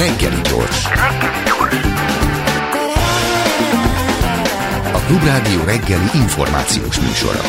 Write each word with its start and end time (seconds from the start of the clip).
Reggeli 0.00 0.40
gyors. 0.40 0.84
A 4.92 4.98
Klubrádió 5.06 5.64
reggeli 5.64 6.08
információs 6.14 7.00
műsora. 7.00 7.40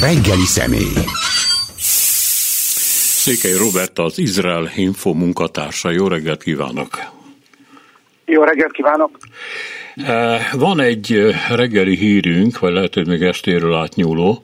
Reggeli 0.00 0.44
személy. 0.44 1.04
Székely 3.22 3.56
Robert 3.56 3.98
az 3.98 4.18
Izrael 4.18 4.70
Info 4.76 5.12
munkatársa. 5.12 5.90
Jó 5.90 6.08
reggelt 6.08 6.42
kívánok! 6.42 6.90
Jó 8.24 8.42
reggelt 8.42 8.72
kívánok! 8.72 9.18
Van 10.52 10.80
egy 10.80 11.34
reggeli 11.48 11.96
hírünk, 11.96 12.58
vagy 12.58 12.72
lehet, 12.72 12.94
hogy 12.94 13.06
még 13.06 13.22
estéről 13.22 13.74
átnyúló. 13.74 14.42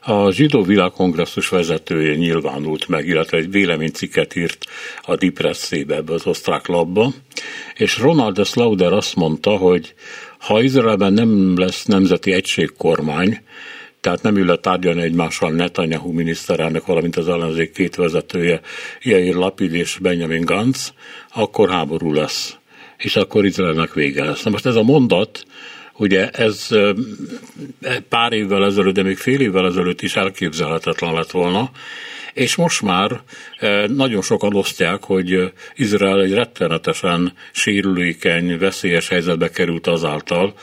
A 0.00 0.30
Zsidó 0.30 0.62
Világkongresszus 0.62 1.48
vezetője 1.48 2.14
nyilvánult 2.14 2.88
meg, 2.88 3.06
illetve 3.06 3.36
egy 3.36 3.50
véleménycikket 3.50 4.36
írt 4.36 4.66
a 5.02 5.16
Dipresszébe, 5.16 5.94
ebbe 5.94 6.12
az 6.12 6.26
osztrák 6.26 6.66
labba, 6.66 7.12
és 7.74 7.98
Ronald 7.98 8.36
de 8.36 8.44
Slauder 8.44 8.92
azt 8.92 9.16
mondta, 9.16 9.56
hogy 9.56 9.94
ha 10.38 10.62
Izraelben 10.62 11.12
nem 11.12 11.58
lesz 11.58 11.84
nemzeti 11.84 12.32
egységkormány, 12.32 13.40
tehát 14.00 14.22
nem 14.22 14.36
ül 14.36 14.60
tárgyalni 14.60 15.02
egymással 15.02 15.50
Netanyahu 15.50 16.12
miniszterelnök, 16.12 16.86
valamint 16.86 17.16
az 17.16 17.28
ellenzék 17.28 17.72
két 17.72 17.94
vezetője, 17.94 18.60
Jair 19.02 19.34
Lapid 19.34 19.74
és 19.74 19.98
Benjamin 20.02 20.44
Gantz, 20.44 20.92
akkor 21.34 21.70
háború 21.70 22.12
lesz 22.12 22.56
és 22.96 23.16
akkor 23.16 23.44
Izraelnek 23.44 23.92
vége 23.92 24.24
lesz. 24.24 24.42
Na 24.42 24.50
most 24.50 24.66
ez 24.66 24.76
a 24.76 24.82
mondat, 24.82 25.44
ugye 25.96 26.30
ez 26.30 26.68
pár 28.08 28.32
évvel 28.32 28.64
ezelőtt, 28.64 28.94
de 28.94 29.02
még 29.02 29.16
fél 29.16 29.40
évvel 29.40 29.66
ezelőtt 29.66 30.02
is 30.02 30.16
elképzelhetetlen 30.16 31.14
lett 31.14 31.30
volna, 31.30 31.70
és 32.32 32.56
most 32.56 32.82
már 32.82 33.20
nagyon 33.86 34.22
sokan 34.22 34.54
osztják, 34.54 35.04
hogy 35.04 35.52
Izrael 35.74 36.22
egy 36.22 36.32
rettenetesen 36.32 37.32
sérülékeny, 37.52 38.58
veszélyes 38.58 39.08
helyzetbe 39.08 39.50
került 39.50 39.86
azáltal, 39.86 40.54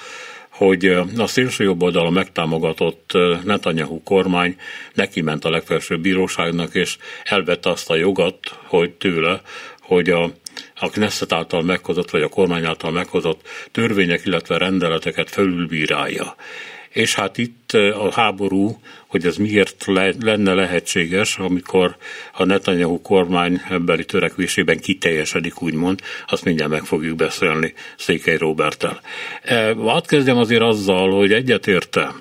hogy 0.66 0.86
a 1.18 1.28
szélső 1.28 1.64
jobb 1.64 1.82
oldala 1.82 2.10
megtámogatott 2.10 3.12
Netanyahu 3.44 4.04
kormány 4.04 4.56
neki 4.94 5.22
ment 5.22 5.46
a 5.46 5.50
legfelsőbb 5.50 6.02
bíróságnak, 6.02 6.76
és 6.76 6.98
elvette 7.24 7.70
azt 7.70 7.90
a 7.90 7.96
jogat, 7.96 8.38
hogy 8.66 8.92
tőle, 8.92 9.42
hogy 9.80 10.10
a 10.10 10.32
a 10.76 10.90
Knesset 10.90 11.34
által 11.34 11.62
meghozott, 11.62 12.10
vagy 12.10 12.22
a 12.22 12.28
kormány 12.28 12.66
által 12.66 12.92
meghozott 12.92 13.48
törvények, 13.72 14.26
illetve 14.26 14.58
rendeleteket 14.58 15.30
felülbírálja. 15.30 16.36
És 16.94 17.16
hát 17.16 17.38
itt 17.38 17.72
a 17.74 18.12
háború, 18.12 18.70
hogy 19.08 19.26
ez 19.26 19.38
miért 19.38 19.86
le, 19.86 20.12
lenne 20.22 20.54
lehetséges, 20.54 21.38
amikor 21.38 21.96
a 22.38 22.46
Netanyahu 22.46 23.02
kormány 23.02 23.62
ebbeli 23.70 24.06
törekvésében 24.06 24.80
kiteljesedik, 24.80 25.62
úgymond, 25.62 26.00
azt 26.28 26.46
mindjárt 26.46 26.72
meg 26.72 26.84
fogjuk 26.84 27.16
beszélni 27.16 27.74
Székely 27.98 28.38
Robertel. 28.38 29.00
E, 29.44 29.74
hadd 29.74 30.08
kezdjem 30.08 30.38
azért 30.38 30.62
azzal, 30.62 31.12
hogy 31.12 31.32
egyetérte 31.32 32.12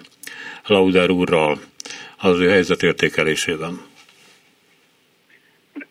Lauder 0.67 1.11
úrral 1.11 1.59
az 2.19 2.41
ő 2.41 2.49
helyzetértékelésében. 2.49 3.81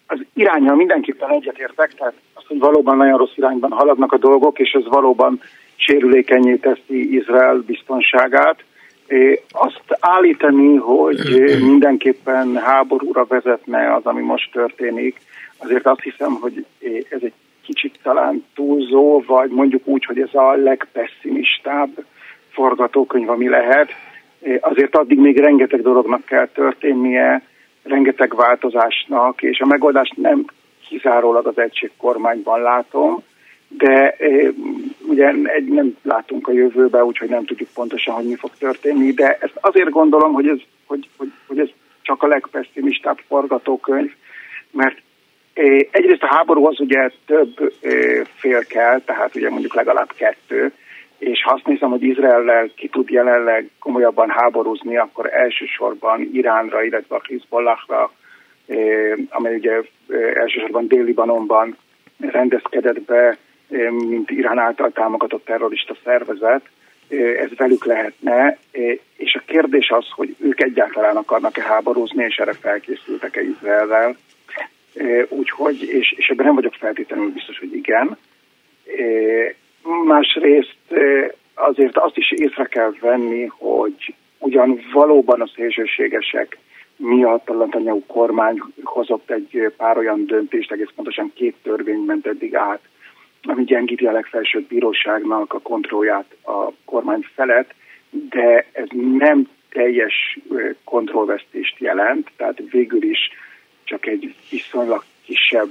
Az 0.08 0.20
irányal 0.34 0.76
mindenképpen 0.76 1.32
egyetértek, 1.32 1.94
tehát 1.94 2.14
hogy 2.50 2.60
valóban 2.60 2.98
nagyon 2.98 3.18
rossz 3.18 3.36
irányban 3.36 3.72
haladnak 3.72 4.12
a 4.12 4.18
dolgok, 4.18 4.60
és 4.60 4.72
ez 4.72 4.88
valóban 4.88 5.42
sérülékenyé 5.76 6.56
teszi 6.56 7.16
Izrael 7.16 7.64
biztonságát. 7.66 8.64
Azt 9.52 9.84
állítani, 10.00 10.76
hogy 10.76 11.20
mindenképpen 11.62 12.56
háborúra 12.58 13.26
vezetne 13.26 13.94
az, 13.94 14.06
ami 14.06 14.22
most 14.22 14.52
történik, 14.52 15.22
azért 15.58 15.86
azt 15.86 16.02
hiszem, 16.02 16.34
hogy 16.34 16.66
ez 17.10 17.20
egy 17.22 17.34
kicsit 17.66 18.00
talán 18.04 18.46
túlzó, 18.56 19.24
vagy 19.28 19.50
mondjuk 19.50 19.88
úgy, 19.88 20.06
hogy 20.06 20.20
ez 20.20 20.34
a 20.34 20.52
legpesszimistább 20.52 21.90
forgatókönyv, 22.50 23.30
ami 23.30 23.50
lehet. 23.50 23.90
Azért 24.60 24.96
addig 24.96 25.20
még 25.20 25.40
rengeteg 25.40 25.82
dolognak 25.82 26.26
kell 26.26 26.48
történnie, 26.48 27.42
rengeteg 27.84 28.36
változásnak, 28.36 29.42
és 29.42 29.60
a 29.60 29.66
megoldást 29.66 30.18
nem 30.18 30.46
kizárólag 30.90 31.48
az 31.48 31.58
egységkormányban 31.58 32.62
látom, 32.62 33.24
de 33.70 34.16
e, 34.18 34.52
ugye 35.08 35.28
egy, 35.44 35.68
nem 35.68 35.98
látunk 36.04 36.48
a 36.48 36.52
jövőbe, 36.52 37.04
úgyhogy 37.04 37.30
nem 37.30 37.46
tudjuk 37.46 37.70
pontosan, 37.74 38.14
hogy 38.14 38.26
mi 38.26 38.36
fog 38.36 38.52
történni, 38.60 39.12
de 39.12 39.38
ezt 39.42 39.58
azért 39.62 39.90
gondolom, 39.90 40.34
hogy 40.34 40.48
ez, 40.48 40.60
hogy, 40.86 41.10
hogy, 41.18 41.32
hogy 41.48 41.60
ez 41.60 41.70
csak 42.02 42.24
a 42.24 42.28
legpesszimistább 42.28 43.18
forgatókönyv, 43.28 44.12
mert 44.72 44.98
e, 45.54 45.62
egyrészt 45.92 46.24
a 46.24 46.36
háborúhoz 46.36 46.80
ugye 46.80 47.12
több 47.26 47.74
e, 47.82 47.90
fél 48.36 48.66
kell, 48.66 49.02
tehát 49.02 49.36
ugye 49.36 49.50
mondjuk 49.50 49.74
legalább 49.74 50.12
kettő, 50.16 50.72
és 51.18 51.44
ha 51.44 51.54
azt 51.54 51.66
nézem, 51.66 51.90
hogy 51.90 52.04
Izraellel 52.04 52.70
ki 52.76 52.88
tud 52.88 53.10
jelenleg 53.10 53.70
komolyabban 53.80 54.30
háborúzni, 54.30 54.98
akkor 54.98 55.34
elsősorban 55.34 56.30
Iránra, 56.34 56.84
illetve 56.84 57.16
a 57.16 57.22
Hezbollahra 57.30 58.12
amely 59.30 59.56
ugye 59.56 59.82
elsősorban 60.34 60.88
Dél-Libanonban 60.88 61.78
rendezkedett 62.18 63.02
be, 63.02 63.38
mint 63.90 64.32
Irán 64.32 64.60
által 64.60 64.92
támogatott 64.92 65.46
terrorista 65.46 65.96
szervezet, 66.04 66.62
ez 67.38 67.50
velük 67.56 67.86
lehetne, 67.86 68.58
és 69.18 69.36
a 69.36 69.44
kérdés 69.46 69.90
az, 69.90 70.06
hogy 70.10 70.36
ők 70.40 70.62
egyáltalán 70.62 71.16
akarnak-e 71.16 71.62
háborúzni, 71.62 72.24
és 72.24 72.38
erre 72.38 72.54
felkészültek-e 72.54 73.42
Izraelvel. 73.42 74.18
Úgyhogy, 75.30 75.84
és, 75.84 76.14
és 76.18 76.28
ebben 76.28 76.46
nem 76.46 76.56
vagyok 76.56 76.74
feltétlenül 76.74 77.32
biztos, 77.32 77.60
hogy 77.60 77.76
igen. 77.76 78.18
Másrészt 80.06 80.78
azért 81.54 81.98
azt 81.98 82.18
is 82.18 82.32
észre 82.32 82.66
kell 82.66 82.94
venni, 83.00 83.46
hogy 83.46 84.14
ugyan 84.38 84.82
valóban 84.94 85.42
a 85.42 85.52
szélsőségesek 85.56 86.58
miatt 86.96 87.50
a 87.50 87.54
Netanyahu 87.54 88.06
kormány 88.06 88.62
hozott 88.84 89.32
egy 89.32 89.74
pár 89.78 89.98
olyan 89.98 90.26
döntést, 90.26 90.72
egész 90.72 90.90
pontosan 90.96 91.32
két 91.36 91.56
törvény 91.64 92.00
ment 92.00 92.28
eddig 92.28 92.56
át, 92.56 92.82
ami 93.42 93.64
gyengíti 93.64 94.06
a 94.06 94.12
legfelsőbb 94.12 94.68
bíróságnak 94.68 95.54
a 95.54 95.60
kontrollját 95.60 96.36
a 96.44 96.72
kormány 96.86 97.26
felett, 97.36 97.74
de 98.10 98.66
ez 98.72 98.88
nem 99.18 99.48
teljes 99.70 100.40
kontrollvesztést 100.84 101.76
jelent, 101.78 102.32
tehát 102.38 102.62
végül 102.72 103.04
is 103.04 103.20
csak 103.84 104.06
egy 104.06 104.36
viszonylag 104.50 105.04
kisebb 105.26 105.70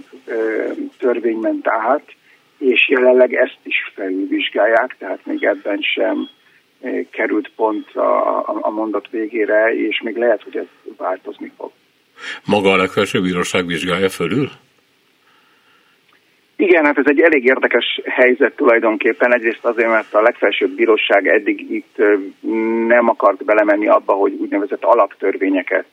törvény 0.98 1.38
ment 1.38 1.68
át, 1.68 2.14
és 2.58 2.88
jelenleg 2.88 3.34
ezt 3.34 3.58
is 3.62 3.92
felülvizsgálják, 3.94 4.96
tehát 4.98 5.26
még 5.26 5.44
ebben 5.44 5.80
sem 5.80 6.28
került 7.10 7.50
pont 7.56 7.94
a, 7.94 8.38
a, 8.38 8.58
a 8.60 8.70
mondat 8.70 9.08
végére, 9.10 9.74
és 9.74 10.00
még 10.04 10.16
lehet, 10.16 10.42
hogy 10.42 10.56
ez 10.56 10.66
változni 10.96 11.52
fog. 11.56 11.70
Maga 12.44 12.72
a 12.72 12.76
legfelsőbb 12.76 13.22
bíróság 13.22 13.66
vizsgálja 13.66 14.08
fölül? 14.08 14.50
Igen, 16.60 16.84
hát 16.84 16.98
ez 16.98 17.06
egy 17.06 17.20
elég 17.20 17.44
érdekes 17.44 18.00
helyzet 18.04 18.56
tulajdonképpen. 18.56 19.34
Egyrészt 19.34 19.64
azért, 19.64 19.88
mert 19.88 20.14
a 20.14 20.20
legfelsőbb 20.20 20.70
bíróság 20.70 21.26
eddig 21.26 21.70
itt 21.70 21.96
nem 22.86 23.08
akart 23.08 23.44
belemenni 23.44 23.88
abba, 23.88 24.12
hogy 24.12 24.32
úgynevezett 24.32 24.84
alaptörvényeket 24.84 25.84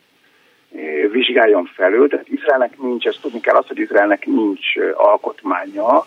vizsgáljon 1.10 1.70
felül. 1.74 2.08
Tehát 2.08 2.28
Izraelnek 2.28 2.78
nincs, 2.78 3.06
ezt 3.06 3.20
tudni 3.20 3.40
kell 3.40 3.54
azt, 3.54 3.68
hogy 3.68 3.78
Izraelnek 3.78 4.26
nincs 4.26 4.76
alkotmánya, 4.94 6.06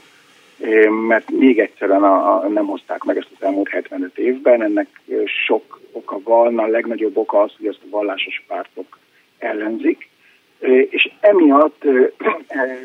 mert 1.07 1.31
még 1.31 1.59
egyszerűen 1.59 2.03
a, 2.03 2.43
a, 2.43 2.47
nem 2.47 2.65
hozták 2.65 3.03
meg 3.03 3.17
ezt 3.17 3.31
az 3.39 3.45
elmúlt 3.45 3.69
75 3.69 4.17
évben. 4.17 4.63
Ennek 4.63 4.87
sok 5.45 5.81
oka 5.91 6.19
van, 6.23 6.59
a 6.59 6.67
legnagyobb 6.67 7.17
oka 7.17 7.41
az, 7.41 7.51
hogy 7.57 7.67
ezt 7.67 7.83
a 7.83 7.89
vallásos 7.89 8.43
pártok 8.47 8.99
ellenzik. 9.37 10.09
És 10.89 11.11
emiatt 11.19 11.83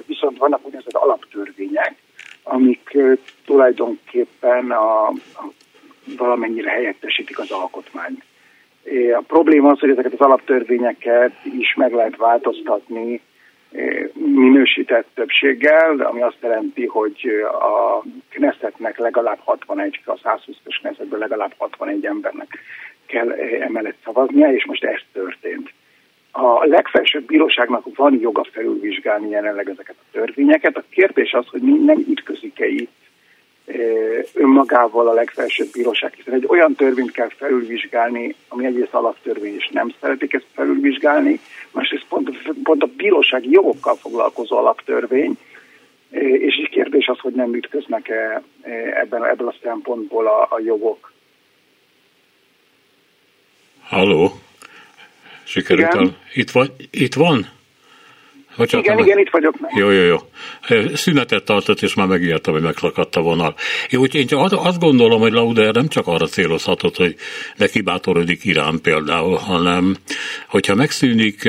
viszont 0.06 0.38
vannak 0.38 0.64
úgynevezett 0.64 0.94
alaptörvények, 0.94 1.94
amik 2.42 2.98
tulajdonképpen 3.44 4.70
a, 4.70 5.06
a 5.08 5.14
valamennyire 6.16 6.70
helyettesítik 6.70 7.38
az 7.38 7.50
alkotmányt. 7.50 8.24
A 9.16 9.22
probléma 9.26 9.70
az, 9.70 9.78
hogy 9.78 9.90
ezeket 9.90 10.12
az 10.12 10.20
alaptörvényeket 10.20 11.32
is 11.44 11.74
meg 11.74 11.92
lehet 11.92 12.16
változtatni 12.16 13.20
minősített 14.14 15.06
többséggel, 15.14 16.00
ami 16.00 16.22
azt 16.22 16.38
jelenti, 16.40 16.86
hogy 16.86 17.44
a 17.60 18.02
Knessetnek 18.28 18.98
legalább 18.98 19.38
61, 19.44 20.00
a 20.04 20.14
120-as 20.14 20.76
Knessetből 20.80 21.18
legalább 21.18 21.54
61 21.58 22.06
embernek 22.06 22.58
kell 23.06 23.30
emellett 23.60 23.96
szavaznia, 24.04 24.52
és 24.52 24.64
most 24.66 24.84
ez 24.84 25.00
történt. 25.12 25.72
A 26.36 26.64
legfelsőbb 26.64 27.24
bíróságnak 27.24 27.96
van 27.96 28.18
joga 28.20 28.46
felülvizsgálni 28.52 29.28
jelenleg 29.28 29.68
ezeket 29.68 29.94
a 29.98 30.06
törvényeket. 30.12 30.76
A 30.76 30.84
kérdés 30.90 31.32
az, 31.32 31.46
hogy 31.46 31.62
nem 31.62 31.98
ütközik-e 32.08 32.66
itt 32.66 32.90
önmagával 34.34 35.08
a 35.08 35.12
legfelsőbb 35.12 35.70
bíróság, 35.72 36.12
hiszen 36.14 36.34
egy 36.34 36.44
olyan 36.48 36.74
törvényt 36.74 37.10
kell 37.10 37.28
felülvizsgálni, 37.28 38.34
ami 38.48 38.66
egyrészt 38.66 38.94
alaptörvény, 38.94 39.54
és 39.54 39.68
nem 39.72 39.94
szeretik 40.00 40.32
ezt 40.32 40.46
felülvizsgálni, 40.54 41.40
másrészt 41.70 42.06
pont 42.08 42.30
pont 42.62 42.82
a 42.82 42.88
bírósági 42.96 43.50
jogokkal 43.50 43.94
foglalkozó 43.94 44.56
alaptörvény, 44.56 45.38
és 46.38 46.54
egy 46.62 46.68
kérdés 46.70 47.06
az, 47.06 47.18
hogy 47.18 47.32
nem 47.32 47.54
ütköznek-e 47.54 48.42
ebben, 48.94 49.24
ebből 49.24 49.48
a 49.48 49.54
szempontból 49.62 50.26
a, 50.26 50.46
a 50.50 50.60
jogok. 50.64 51.12
Halló? 53.82 54.32
Sikerült? 55.54 56.12
Itt 56.32 56.50
van? 56.50 56.70
Itt 56.90 57.14
van? 57.14 57.48
Bocsánat, 58.56 58.84
igen, 58.84 58.96
meg... 58.96 59.06
igen, 59.06 59.18
itt 59.18 59.30
vagyok. 59.30 59.60
Meg. 59.60 59.70
Jó, 59.76 59.90
jó, 59.90 60.02
jó. 60.02 60.16
Szünetet 60.94 61.44
tartott, 61.44 61.82
és 61.82 61.94
már 61.94 62.06
megijedtem, 62.06 62.52
hogy 62.52 62.62
megszakadt 62.62 63.16
a 63.16 63.20
vonal. 63.20 63.54
Jó, 63.90 64.00
úgyhogy 64.00 64.20
én 64.20 64.26
csak 64.26 64.52
azt 64.52 64.78
gondolom, 64.78 65.20
hogy 65.20 65.32
Lauder 65.32 65.74
nem 65.74 65.88
csak 65.88 66.06
arra 66.06 66.26
célozhatott, 66.26 66.96
hogy 66.96 67.16
neki 67.56 67.80
bátorodik 67.80 68.44
Irán 68.44 68.80
például, 68.80 69.36
hanem 69.36 69.96
hogyha 70.48 70.74
megszűnik 70.74 71.48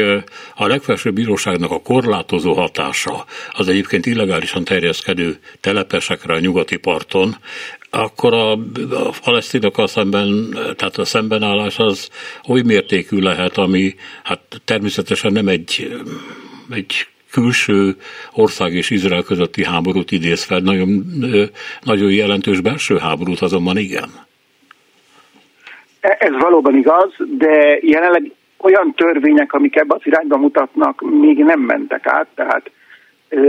a 0.55 0.67
legfelsőbb 0.67 1.13
bíróságnak 1.13 1.71
a 1.71 1.81
korlátozó 1.81 2.53
hatása, 2.53 3.25
az 3.51 3.67
egyébként 3.67 4.05
illegálisan 4.05 4.63
terjeszkedő 4.63 5.37
telepesekre 5.61 6.33
a 6.33 6.39
nyugati 6.39 6.77
parton, 6.77 7.35
akkor 7.95 8.33
a, 8.33 8.51
a 8.51 9.13
palesztinokkal 9.23 9.87
szemben, 9.87 10.49
tehát 10.51 10.97
a 10.97 11.05
szembenállás 11.05 11.79
az 11.79 12.09
oly 12.49 12.61
mértékű 12.61 13.19
lehet, 13.19 13.57
ami 13.57 13.95
hát 14.23 14.39
természetesen 14.65 15.31
nem 15.31 15.47
egy 15.47 15.97
egy 16.71 17.07
külső 17.31 17.95
ország 18.33 18.73
és 18.73 18.89
Izrael 18.89 19.23
közötti 19.23 19.65
háborút 19.65 20.11
idéz 20.11 20.43
fel, 20.43 20.59
nagyon, 20.59 21.03
nagyon 21.81 22.11
jelentős 22.11 22.61
belső 22.61 22.97
háborút 22.97 23.39
azonban 23.39 23.77
igen. 23.77 24.09
Ez 25.99 26.31
valóban 26.39 26.77
igaz, 26.77 27.13
de 27.37 27.79
jelenleg 27.81 28.31
olyan 28.57 28.93
törvények, 28.95 29.53
amik 29.53 29.75
ebbe 29.75 29.95
az 29.95 30.01
irányba 30.03 30.37
mutatnak, 30.37 31.01
még 31.01 31.37
nem 31.37 31.59
mentek 31.59 32.07
át, 32.07 32.27
tehát 32.35 32.71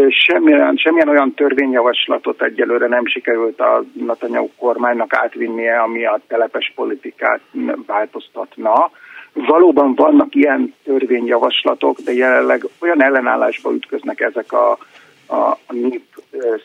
semmilyen, 0.09 0.77
semmilyen 0.77 1.09
olyan 1.09 1.35
törvényjavaslatot 1.35 2.43
egyelőre 2.43 2.87
nem 2.87 3.07
sikerült 3.07 3.61
a 3.61 3.85
Netanyahu 3.93 4.49
kormánynak 4.59 5.15
átvinnie, 5.15 5.81
ami 5.81 6.05
a 6.05 6.21
telepes 6.29 6.73
politikát 6.75 7.41
változtatna. 7.87 8.91
Valóban 9.33 9.95
vannak 9.95 10.35
ilyen 10.35 10.75
törvényjavaslatok, 10.85 11.99
de 11.99 12.13
jelenleg 12.13 12.65
olyan 12.81 13.03
ellenállásba 13.03 13.73
ütköznek 13.73 14.21
ezek 14.21 14.53
a, 14.53 14.71
a, 15.29 15.59
nép 15.71 16.03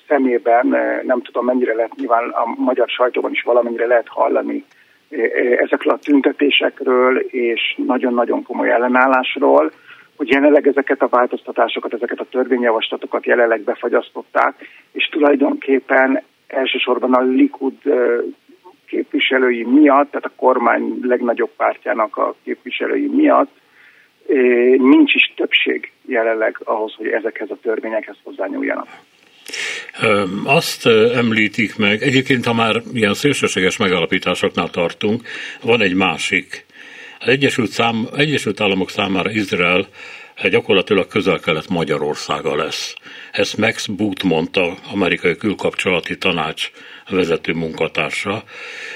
szemében, 0.08 0.68
nem 1.06 1.22
tudom 1.22 1.46
mennyire 1.46 1.74
lehet, 1.74 1.96
nyilván 1.96 2.30
a 2.30 2.44
magyar 2.58 2.88
sajtóban 2.88 3.32
is 3.32 3.42
valamennyire 3.42 3.86
lehet 3.86 4.08
hallani 4.08 4.66
ezekről 5.58 5.94
a 5.94 6.00
tüntetésekről 6.04 7.18
és 7.20 7.76
nagyon-nagyon 7.86 8.44
komoly 8.44 8.72
ellenállásról, 8.72 9.72
hogy 10.22 10.30
jelenleg 10.30 10.68
ezeket 10.68 11.02
a 11.02 11.08
változtatásokat, 11.08 11.94
ezeket 11.94 12.20
a 12.20 12.28
törvényjavaslatokat 12.32 13.26
jelenleg 13.26 13.62
befagyasztották, 13.62 14.56
és 14.92 15.10
tulajdonképpen 15.12 16.24
elsősorban 16.48 17.14
a 17.14 17.22
Likud 17.22 17.74
képviselői 18.88 19.64
miatt, 19.64 20.12
tehát 20.12 20.26
a 20.26 20.36
kormány 20.36 21.00
legnagyobb 21.02 21.50
pártjának 21.58 22.18
a 22.18 22.36
képviselői 22.44 23.08
miatt 23.08 23.50
nincs 24.78 25.14
is 25.14 25.34
többség 25.36 25.92
jelenleg 26.06 26.58
ahhoz, 26.64 26.94
hogy 26.94 27.08
ezekhez 27.08 27.50
a 27.50 27.58
törvényekhez 27.62 28.16
hozzányúljanak. 28.24 28.88
Azt 30.46 30.86
említik 31.16 31.78
meg, 31.78 32.02
egyébként 32.02 32.46
ha 32.46 32.54
már 32.54 32.82
ilyen 32.94 33.14
szélsőséges 33.14 33.78
megalapításoknál 33.78 34.70
tartunk, 34.70 35.22
van 35.64 35.82
egy 35.82 35.96
másik. 35.96 36.66
Az 37.24 37.28
Egyesült, 37.28 37.70
szám, 37.70 38.08
Egyesült 38.16 38.62
Államok 38.62 38.90
számára 38.90 39.32
Izrael 39.32 39.88
gyakorlatilag 40.50 41.08
közel-kelet 41.08 41.70
Magyarországa 41.70 42.56
lesz. 42.56 42.94
Ezt 43.32 43.58
Max 43.58 43.86
Boot 43.86 44.24
mondta, 44.24 44.78
amerikai 44.92 45.36
külkapcsolati 45.36 46.18
tanács 46.18 46.72
vezető 47.10 47.54
munkatársa, 47.54 48.44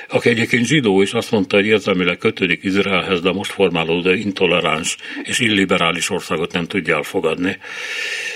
aki 0.10 0.30
egyébként 0.30 0.66
zsidó, 0.66 1.02
és 1.02 1.14
azt 1.14 1.32
mondta, 1.32 1.56
hogy 1.56 1.66
érzelmileg 1.66 2.18
kötődik 2.18 2.64
Izraelhez, 2.64 3.22
de 3.22 3.32
most 3.32 3.52
formálódó 3.52 4.10
intoleráns 4.10 4.98
és 5.24 5.40
illiberális 5.40 6.10
országot 6.10 6.54
nem 6.54 6.66
tudja 6.66 6.96
elfogadni. 6.96 7.58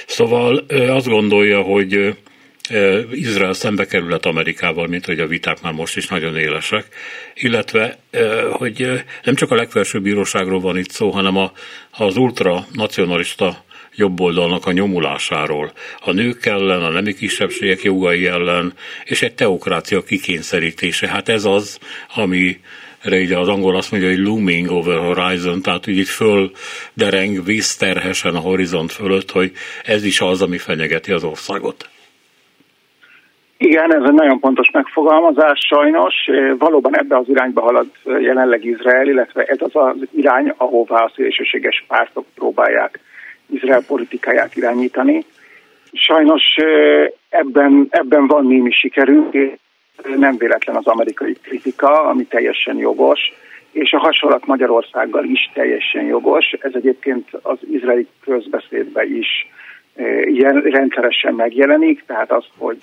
Szóval 0.06 0.57
azt 0.89 1.07
gondolja, 1.07 1.62
hogy 1.62 2.15
Izrael 3.12 3.54
szembe 3.54 3.86
kerülhet 3.86 4.25
Amerikával, 4.25 4.88
mint 4.88 5.06
hogy 5.06 5.19
a 5.19 5.27
viták 5.27 5.62
már 5.62 5.74
most 5.74 5.98
is 5.98 6.07
nagyon 6.07 6.38
élesek, 6.38 6.86
illetve, 7.33 7.98
hogy 8.51 9.04
nem 9.24 9.36
csak 9.36 9.51
a 9.51 9.56
legfelsőbb 9.56 10.04
bíróságról 10.04 10.60
van 10.60 10.77
itt 10.77 10.89
szó, 10.89 11.10
hanem 11.10 11.38
a, 11.38 11.51
az 11.92 12.18
ultranacionalista 12.18 13.63
jobboldalnak 13.95 14.66
a 14.66 14.71
nyomulásáról, 14.71 15.74
a 16.00 16.12
nők 16.12 16.45
ellen, 16.45 16.83
a 16.83 16.89
nemi 16.89 17.13
kisebbségek 17.13 17.83
jogai 17.83 18.25
ellen, 18.25 18.74
és 19.04 19.21
egy 19.21 19.33
teokrácia 19.33 20.04
kikényszerítése. 20.04 21.07
Hát 21.07 21.30
ez 21.30 21.45
az, 21.45 21.80
ami 22.16 22.60
így 23.12 23.31
az 23.31 23.48
angol 23.48 23.75
azt 23.75 23.92
mondja, 23.92 24.10
hogy 24.10 24.19
looming 24.19 24.71
over 24.71 24.98
horizon, 24.98 25.62
tehát 25.62 25.88
úgy 25.88 25.98
itt 25.98 26.07
föl 26.07 26.51
dereng 26.94 27.45
vízterhesen 27.45 28.36
a 28.36 28.39
horizont 28.39 28.92
fölött, 28.92 29.31
hogy 29.31 29.51
ez 29.83 30.04
is 30.04 30.21
az, 30.21 30.42
ami 30.42 30.57
fenyegeti 30.57 31.12
az 31.12 31.24
országot. 31.24 31.89
Igen, 33.61 33.95
ez 33.95 34.03
egy 34.03 34.13
nagyon 34.13 34.39
pontos 34.39 34.71
megfogalmazás 34.71 35.59
sajnos. 35.59 36.15
Valóban 36.57 36.97
ebbe 36.97 37.17
az 37.17 37.29
irányba 37.29 37.61
halad 37.61 37.88
jelenleg 38.06 38.65
Izrael, 38.65 39.07
illetve 39.07 39.44
ez 39.44 39.57
az 39.59 39.75
az 39.75 39.95
irány, 40.11 40.53
ahová 40.57 41.03
a 41.03 41.11
szélsőséges 41.15 41.85
pártok 41.88 42.25
próbálják 42.35 43.00
Izrael 43.45 43.83
politikáját 43.88 44.56
irányítani. 44.56 45.25
Sajnos 45.94 46.44
ebben, 47.29 47.88
ebben 47.89 48.27
van 48.27 48.45
némi 48.45 48.71
sikerünk, 48.71 49.38
nem 50.17 50.38
véletlen 50.38 50.75
az 50.75 50.88
amerikai 50.88 51.33
kritika, 51.41 52.03
ami 52.03 52.23
teljesen 52.23 52.77
jogos, 52.77 53.19
és 53.71 53.91
a 53.94 54.00
hasonlat 54.00 54.45
Magyarországgal 54.45 55.23
is 55.23 55.51
teljesen 55.53 56.03
jogos. 56.06 56.51
Ez 56.59 56.71
egyébként 56.73 57.29
az 57.41 57.57
izraeli 57.71 58.07
közbeszédben 58.23 59.15
is 59.15 59.47
rendszeresen 60.63 61.33
megjelenik, 61.33 62.03
tehát 62.05 62.31
az, 62.31 62.45
hogy 62.57 62.79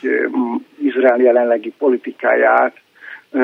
Izrael 0.78 1.20
jelenlegi 1.20 1.72
politikáját 1.78 2.76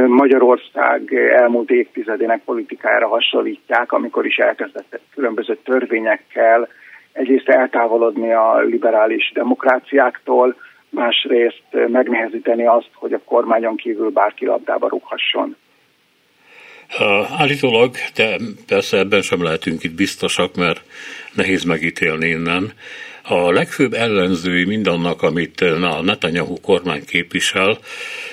Magyarország 0.07 1.15
elmúlt 1.15 1.71
évtizedének 1.71 2.43
politikájára 2.45 3.09
hasonlítják, 3.09 3.93
amikor 3.93 4.27
is 4.27 4.37
elkezdett 4.37 5.01
különböző 5.15 5.57
törvényekkel 5.65 6.69
egyrészt 7.13 7.49
eltávolodni 7.49 8.33
a 8.33 8.59
liberális 8.59 9.33
demokráciáktól, 9.35 10.57
másrészt 10.89 11.63
megnehezíteni 11.89 12.67
azt, 12.67 12.91
hogy 12.95 13.13
a 13.13 13.21
kormányon 13.25 13.77
kívül 13.77 14.11
bárki 14.11 14.47
labdába 14.47 14.89
rúghasson. 14.89 15.57
Állítólag, 17.37 17.97
de 18.15 18.39
persze 18.67 18.99
ebben 18.99 19.23
sem 19.23 19.43
lehetünk 19.43 19.83
itt 19.83 19.95
biztosak, 19.95 20.55
mert 20.55 20.81
nehéz 21.33 21.63
megítélni 21.65 22.29
innen. 22.29 22.73
A 23.23 23.51
legfőbb 23.51 23.93
ellenzői 23.93 24.65
mindannak, 24.65 25.23
amit 25.23 25.61
a 25.61 26.03
Netanyahu 26.03 26.61
kormány 26.61 27.05
képvisel, 27.05 27.79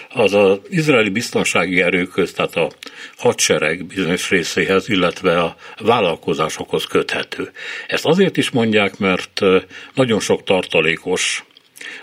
az 0.10 0.34
az 0.34 0.60
izraeli 0.70 1.10
biztonsági 1.10 1.82
erőköz, 1.82 2.34
tehát 2.34 2.56
a 2.56 2.72
hadsereg 3.18 3.86
bizonyos 3.86 4.30
részéhez, 4.30 4.90
illetve 4.90 5.40
a 5.40 5.56
vállalkozásokhoz 5.80 6.86
köthető. 6.86 7.52
Ezt 7.88 8.06
azért 8.06 8.38
is 8.38 8.50
mondják, 8.50 8.98
mert 8.98 9.42
nagyon 9.94 10.20
sok 10.20 10.44
tartalékos 10.44 11.44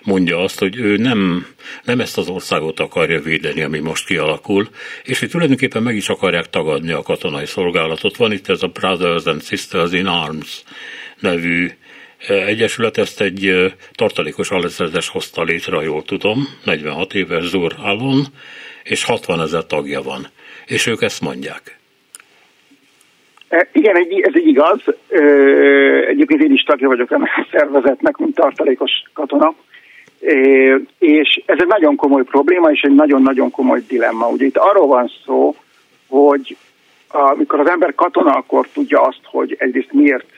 mondja 0.04 0.38
azt, 0.38 0.58
hogy 0.58 0.76
ő 0.76 0.96
nem, 0.96 1.46
nem 1.84 2.00
ezt 2.00 2.18
az 2.18 2.28
országot 2.28 2.80
akarja 2.80 3.20
védeni, 3.20 3.62
ami 3.62 3.78
most 3.78 4.06
kialakul, 4.06 4.68
és 5.02 5.18
hogy 5.18 5.30
tulajdonképpen 5.30 5.82
meg 5.82 5.96
is 5.96 6.08
akarják 6.08 6.50
tagadni 6.50 6.92
a 6.92 7.02
katonai 7.02 7.46
szolgálatot. 7.46 8.16
Van 8.16 8.32
itt 8.32 8.48
ez 8.48 8.62
a 8.62 8.66
Brothers 8.66 9.24
and 9.24 9.42
Sisters 9.42 9.92
in 9.92 10.06
Arms 10.06 10.62
nevű 11.20 11.70
Egyesület 12.28 12.98
ezt 12.98 13.20
egy 13.20 13.74
tartalékos 13.92 14.50
alezredes 14.50 15.08
hozta 15.08 15.42
létre, 15.42 15.82
jól 15.82 16.02
tudom, 16.02 16.48
46 16.64 17.14
éves 17.14 17.48
Zur 17.48 17.74
Alon, 17.78 18.26
és 18.82 19.04
60 19.04 19.40
ezer 19.40 19.66
tagja 19.66 20.02
van. 20.02 20.28
És 20.66 20.86
ők 20.86 21.02
ezt 21.02 21.20
mondják. 21.20 21.78
Igen, 23.72 23.96
ez 23.96 24.32
egy 24.34 24.46
igaz. 24.46 24.80
Egyébként 26.08 26.42
én 26.42 26.52
is 26.52 26.62
tagja 26.62 26.88
vagyok 26.88 27.10
a 27.10 27.28
szervezetnek, 27.50 28.16
mint 28.16 28.34
tartalékos 28.34 28.90
katona. 29.12 29.54
És 30.98 31.42
ez 31.46 31.56
egy 31.60 31.66
nagyon 31.66 31.96
komoly 31.96 32.24
probléma, 32.24 32.70
és 32.70 32.80
egy 32.80 32.94
nagyon-nagyon 32.94 33.50
komoly 33.50 33.82
dilemma. 33.88 34.28
Ugye 34.28 34.44
itt 34.44 34.56
arról 34.56 34.86
van 34.86 35.10
szó, 35.24 35.54
hogy 36.08 36.56
amikor 37.08 37.60
az 37.60 37.68
ember 37.68 37.94
katona, 37.94 38.32
akkor 38.32 38.66
tudja 38.72 39.00
azt, 39.00 39.20
hogy 39.22 39.56
egyrészt 39.58 39.92
miért 39.92 40.35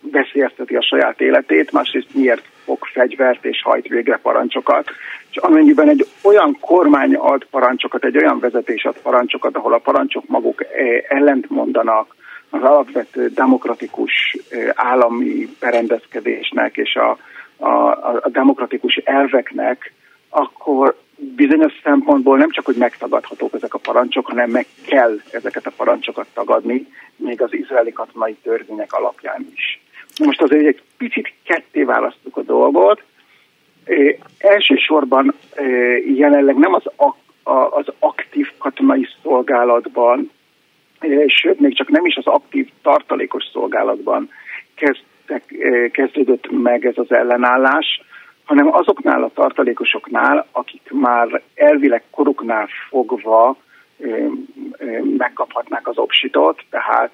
veszélyezteti 0.00 0.76
a 0.76 0.82
saját 0.82 1.20
életét, 1.20 1.72
másrészt 1.72 2.14
miért 2.14 2.42
fog 2.64 2.78
fegyvert 2.92 3.44
és 3.44 3.62
hajt 3.62 3.88
végre 3.88 4.16
parancsokat. 4.16 4.90
És 5.30 5.36
amennyiben 5.36 5.88
egy 5.88 6.06
olyan 6.22 6.56
kormány 6.60 7.14
ad 7.14 7.46
parancsokat, 7.50 8.04
egy 8.04 8.16
olyan 8.16 8.38
vezetés 8.38 8.84
ad 8.84 8.98
parancsokat, 9.02 9.56
ahol 9.56 9.72
a 9.72 9.78
parancsok 9.78 10.26
maguk 10.26 10.64
ellent 11.08 11.50
mondanak 11.50 12.16
az 12.50 12.62
alapvető 12.62 13.28
demokratikus 13.28 14.36
állami 14.74 15.48
berendezkedésnek 15.60 16.76
és 16.76 16.94
a, 16.94 17.18
a, 17.64 17.90
a 18.22 18.28
demokratikus 18.28 18.96
elveknek, 18.96 19.92
akkor 20.28 20.96
bizonyos 21.18 21.72
szempontból 21.82 22.38
nem 22.38 22.50
csak, 22.50 22.64
hogy 22.64 22.76
megtagadhatók 22.76 23.54
ezek 23.54 23.74
a 23.74 23.78
parancsok, 23.78 24.26
hanem 24.26 24.50
meg 24.50 24.66
kell 24.86 25.20
ezeket 25.30 25.66
a 25.66 25.72
parancsokat 25.76 26.26
tagadni, 26.32 26.86
még 27.16 27.42
az 27.42 27.52
izraeli 27.52 27.92
katonai 27.92 28.36
törvények 28.42 28.92
alapján 28.92 29.46
is. 29.54 29.80
Most 30.24 30.42
azért 30.42 30.66
egy 30.66 30.82
picit 30.96 31.32
ketté 31.44 31.82
választjuk 31.82 32.36
a 32.36 32.42
dolgot. 32.42 33.02
É, 33.84 34.18
elsősorban 34.38 35.34
é, 35.56 36.14
jelenleg 36.16 36.56
nem 36.56 36.74
az, 36.74 36.82
a, 36.96 37.14
a, 37.50 37.76
az 37.76 37.86
aktív 37.98 38.50
katonai 38.58 39.08
szolgálatban, 39.22 40.30
é, 41.00 41.26
sőt, 41.26 41.60
még 41.60 41.76
csak 41.76 41.88
nem 41.88 42.06
is 42.06 42.16
az 42.16 42.26
aktív 42.26 42.68
tartalékos 42.82 43.44
szolgálatban 43.52 44.30
kezdtek, 44.74 45.44
kezdődött 45.92 46.50
meg 46.50 46.86
ez 46.86 46.98
az 46.98 47.12
ellenállás, 47.12 48.00
hanem 48.48 48.74
azoknál 48.74 49.22
a 49.22 49.30
tartalékosoknál, 49.34 50.46
akik 50.52 50.90
már 50.92 51.42
elvileg 51.54 52.02
koruknál 52.10 52.68
fogva 52.88 53.56
megkaphatnák 55.16 55.88
az 55.88 55.98
opsitot, 55.98 56.62
tehát 56.70 57.12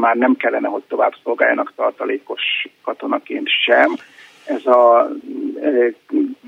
már 0.00 0.16
nem 0.16 0.36
kellene, 0.36 0.68
hogy 0.68 0.82
tovább 0.88 1.12
szolgáljanak 1.22 1.72
tartalékos 1.76 2.68
katonaként 2.82 3.48
sem. 3.48 3.94
Ez 4.46 4.66
a 4.66 5.10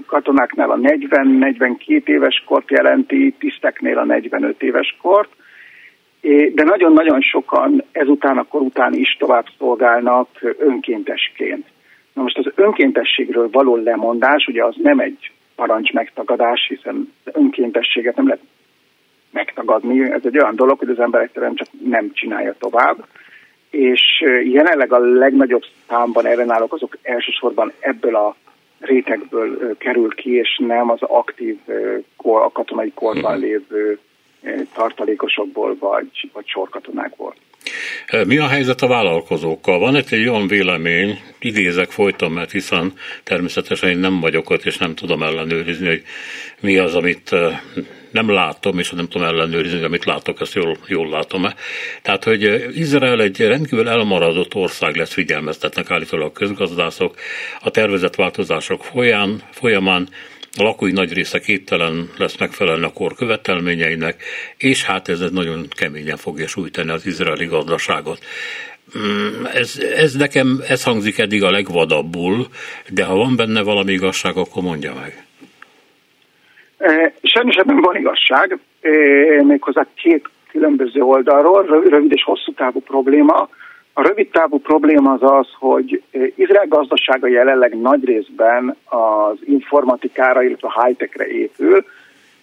katonáknál 0.06 0.70
a 0.70 0.76
40-42 0.76 2.06
éves 2.06 2.42
kort 2.46 2.70
jelenti, 2.70 3.34
tiszteknél 3.38 3.98
a 3.98 4.04
45 4.04 4.62
éves 4.62 4.96
kort, 5.02 5.30
de 6.52 6.62
nagyon-nagyon 6.62 7.20
sokan 7.20 7.84
ezután 7.92 8.38
a 8.38 8.44
kor 8.44 8.60
után 8.60 8.92
is 8.92 9.16
tovább 9.18 9.46
szolgálnak 9.58 10.28
önkéntesként. 10.58 11.66
Na 12.12 12.22
most 12.22 12.38
az 12.38 12.52
önkéntességről 12.54 13.48
való 13.50 13.76
lemondás, 13.76 14.46
ugye 14.46 14.64
az 14.64 14.74
nem 14.82 14.98
egy 14.98 15.30
parancs 15.54 15.92
megtagadás, 15.92 16.66
hiszen 16.68 17.12
önkéntességet 17.24 18.16
nem 18.16 18.26
lehet 18.26 18.42
megtagadni. 19.30 20.10
Ez 20.10 20.20
egy 20.24 20.38
olyan 20.38 20.56
dolog, 20.56 20.78
hogy 20.78 20.88
az 20.88 21.00
ember 21.00 21.22
egyszerűen 21.22 21.54
csak 21.54 21.68
nem 21.84 22.12
csinálja 22.12 22.54
tovább. 22.58 23.06
És 23.70 24.24
jelenleg 24.44 24.92
a 24.92 24.98
legnagyobb 24.98 25.64
számban 25.88 26.26
ellenállók 26.26 26.72
azok 26.72 26.98
elsősorban 27.02 27.72
ebből 27.80 28.16
a 28.16 28.36
rétegből 28.80 29.76
kerül 29.76 30.08
ki, 30.08 30.34
és 30.34 30.60
nem 30.66 30.90
az 30.90 31.02
aktív 31.02 31.58
a 32.16 32.52
katonai 32.52 32.92
korban 32.94 33.32
mhm. 33.32 33.42
lévő 33.42 33.98
tartalékosokból 34.74 35.76
vagy, 35.78 36.30
vagy 36.32 36.46
sorkatonákból. 36.46 37.34
Mi 38.26 38.38
a 38.38 38.46
helyzet 38.46 38.82
a 38.82 38.86
vállalkozókkal? 38.86 39.78
Van 39.78 39.96
egy 39.96 40.28
olyan 40.28 40.46
vélemény, 40.46 41.20
idézek 41.40 41.90
folyton, 41.90 42.30
mert 42.30 42.50
hiszen 42.50 42.92
természetesen 43.22 43.90
én 43.90 43.98
nem 43.98 44.20
vagyok 44.20 44.50
ott, 44.50 44.64
és 44.64 44.76
nem 44.76 44.94
tudom 44.94 45.22
ellenőrizni, 45.22 45.86
hogy 45.86 46.02
mi 46.60 46.76
az, 46.76 46.94
amit 46.94 47.34
nem 48.10 48.30
látom, 48.30 48.78
és 48.78 48.90
nem 48.90 49.08
tudom 49.08 49.26
ellenőrizni, 49.26 49.82
amit 49.82 50.04
látok, 50.04 50.40
ezt 50.40 50.54
jól, 50.54 50.78
jól 50.86 51.08
látom-e. 51.08 51.54
Tehát, 52.02 52.24
hogy 52.24 52.70
Izrael 52.74 53.22
egy 53.22 53.40
rendkívül 53.40 53.88
elmaradott 53.88 54.54
ország 54.54 54.96
lesz, 54.96 55.12
figyelmeztetnek 55.12 55.90
állítólag 55.90 56.26
a 56.26 56.32
közgazdászok. 56.32 57.14
A 57.60 57.70
tervezett 57.70 58.14
változások 58.14 58.84
folyán, 58.84 59.42
folyamán 59.50 60.08
a 60.58 60.62
lakói 60.62 60.92
nagy 60.92 61.12
része 61.12 61.38
képtelen 61.38 62.10
lesz 62.18 62.38
megfelelni 62.38 62.84
a 62.84 62.92
kor 62.92 63.14
követelményeinek, 63.14 64.22
és 64.56 64.84
hát 64.84 65.08
ez 65.08 65.30
nagyon 65.30 65.66
keményen 65.76 66.16
fogja 66.16 66.46
sújtani 66.46 66.90
az 66.90 67.06
izraeli 67.06 67.46
gazdaságot. 67.46 68.18
Mm, 68.98 69.44
ez, 69.44 69.78
ez 69.96 70.14
nekem, 70.14 70.60
ez 70.68 70.84
hangzik 70.84 71.18
eddig 71.18 71.42
a 71.42 71.50
legvadabbul, 71.50 72.46
de 72.88 73.04
ha 73.04 73.16
van 73.16 73.36
benne 73.36 73.62
valami 73.62 73.92
igazság, 73.92 74.36
akkor 74.36 74.62
mondja 74.62 74.94
meg. 74.94 75.24
E, 76.78 77.14
sajnos 77.22 77.56
ebben 77.56 77.80
van 77.80 77.96
igazság, 77.96 78.58
e, 78.80 78.90
méghozzá 79.42 79.86
két 79.94 80.28
különböző 80.50 81.00
oldalról, 81.00 81.84
rövid 81.88 82.12
és 82.12 82.22
hosszú 82.22 82.52
távú 82.52 82.80
probléma. 82.80 83.48
A 84.00 84.06
rövid 84.06 84.28
távú 84.30 84.58
probléma 84.58 85.12
az 85.12 85.22
az, 85.22 85.48
hogy 85.58 86.02
eh, 86.10 86.26
Izrael 86.34 86.66
gazdasága 86.66 87.26
jelenleg 87.26 87.80
nagy 87.80 88.04
részben 88.04 88.76
az 88.84 89.38
informatikára, 89.44 90.42
illetve 90.42 90.68
a 90.68 90.84
high-techre 90.84 91.26
épül. 91.26 91.84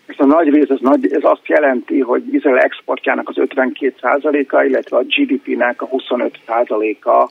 Ez 0.05 0.15
a 0.17 0.25
nagy 0.25 0.49
rész 0.49 0.69
ez, 0.69 0.79
nagy, 0.79 1.13
ez 1.13 1.23
azt 1.23 1.47
jelenti, 1.47 1.99
hogy 1.99 2.33
Izrael 2.33 2.59
exportjának 2.59 3.29
az 3.29 3.35
52%-a, 3.37 4.61
illetve 4.61 4.97
a 4.97 5.03
GDP-nek 5.03 5.81
a 5.81 5.87
25%-a, 5.87 7.29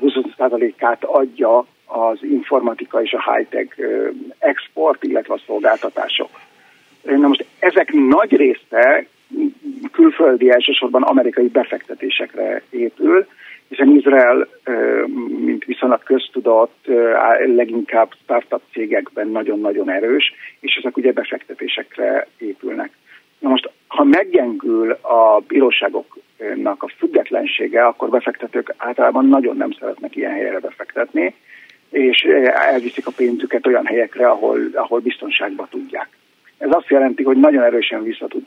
25%-át 0.00 1.04
eh, 1.04 1.14
adja 1.14 1.58
az 1.86 2.18
informatika 2.22 3.02
és 3.02 3.12
a 3.12 3.32
high-tech 3.32 3.80
eh, 3.80 3.88
export, 4.38 5.04
illetve 5.04 5.34
a 5.34 5.42
szolgáltatások. 5.46 6.30
Na 7.02 7.28
most 7.28 7.44
ezek 7.58 7.92
nagy 7.92 8.36
része 8.36 9.06
külföldi, 9.92 10.50
elsősorban 10.50 11.02
amerikai 11.02 11.48
befektetésekre 11.48 12.62
épül, 12.70 13.26
hiszen 13.68 13.96
Izrael, 13.96 14.48
mint 15.44 15.64
viszonylag 15.64 16.02
köztudott, 16.02 16.86
leginkább 17.46 18.12
startup 18.22 18.62
cégekben 18.72 19.28
nagyon-nagyon 19.28 19.90
erős, 19.90 20.32
és 20.60 20.74
ezek 20.74 20.96
ugye 20.96 21.12
befektetésekre 21.12 22.26
épülnek. 22.38 22.90
Na 23.38 23.48
most, 23.48 23.70
ha 23.86 24.04
meggyengül 24.04 24.90
a 24.90 25.42
bíróságoknak 25.48 26.82
a 26.82 26.92
függetlensége, 26.98 27.86
akkor 27.86 28.08
befektetők 28.08 28.74
általában 28.76 29.26
nagyon 29.26 29.56
nem 29.56 29.72
szeretnek 29.78 30.16
ilyen 30.16 30.32
helyre 30.32 30.58
befektetni, 30.58 31.34
és 31.90 32.22
elviszik 32.52 33.06
a 33.06 33.12
pénzüket 33.16 33.66
olyan 33.66 33.86
helyekre, 33.86 34.28
ahol, 34.28 34.58
ahol 34.74 35.00
biztonságban 35.00 35.66
tudják. 35.70 36.08
Ez 36.58 36.68
azt 36.70 36.88
jelenti, 36.88 37.22
hogy 37.22 37.36
nagyon 37.36 37.62
erősen 37.62 38.02
vissza 38.02 38.26
tud 38.26 38.46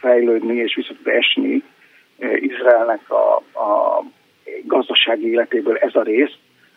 fejlődni 0.00 0.56
és 0.56 0.74
vissza 0.74 0.94
tud 1.02 1.06
esni 1.06 1.62
Izraelnek 2.40 3.10
a, 3.10 3.36
a 3.36 4.02
gazdasági 4.64 5.30
életéből 5.30 5.76
ez 5.76 5.94
a 5.94 6.02
rész, 6.02 6.32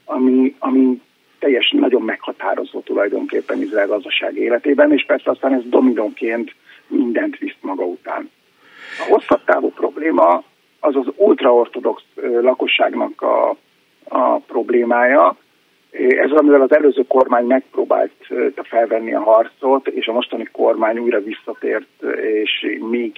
ami, 0.06 0.56
ami 0.60 1.02
teljesen 1.40 1.80
nagyon 1.80 2.02
meghatározó 2.02 2.80
tulajdonképpen 2.80 3.62
Izrael 3.62 3.88
gazdasági 3.88 4.42
életében, 4.42 4.92
és 4.92 5.06
persze 5.06 5.32
aztán 5.32 5.54
ez 5.54 5.62
dominóként 5.66 6.56
mindent 6.88 7.38
visz 7.38 7.56
maga 7.62 7.84
után. 7.84 8.30
A 9.00 9.04
hosszabb 9.10 9.44
távú 9.46 9.70
probléma 9.70 10.44
az 10.80 10.96
az 10.96 11.06
ultraortodox 11.16 12.04
lakosságnak 12.42 13.22
a, 13.22 13.56
a 14.04 14.38
problémája, 14.38 15.38
ez 15.92 16.32
amivel 16.32 16.62
az 16.62 16.76
előző 16.76 17.04
kormány 17.08 17.46
megpróbált 17.46 18.12
felvenni 18.56 19.14
a 19.14 19.22
harcot, 19.22 19.88
és 19.88 20.08
a 20.08 20.14
mostani 20.14 20.48
kormány 20.52 20.98
újra 20.98 21.24
visszatért, 21.24 22.04
és 22.22 22.78
még 22.90 23.12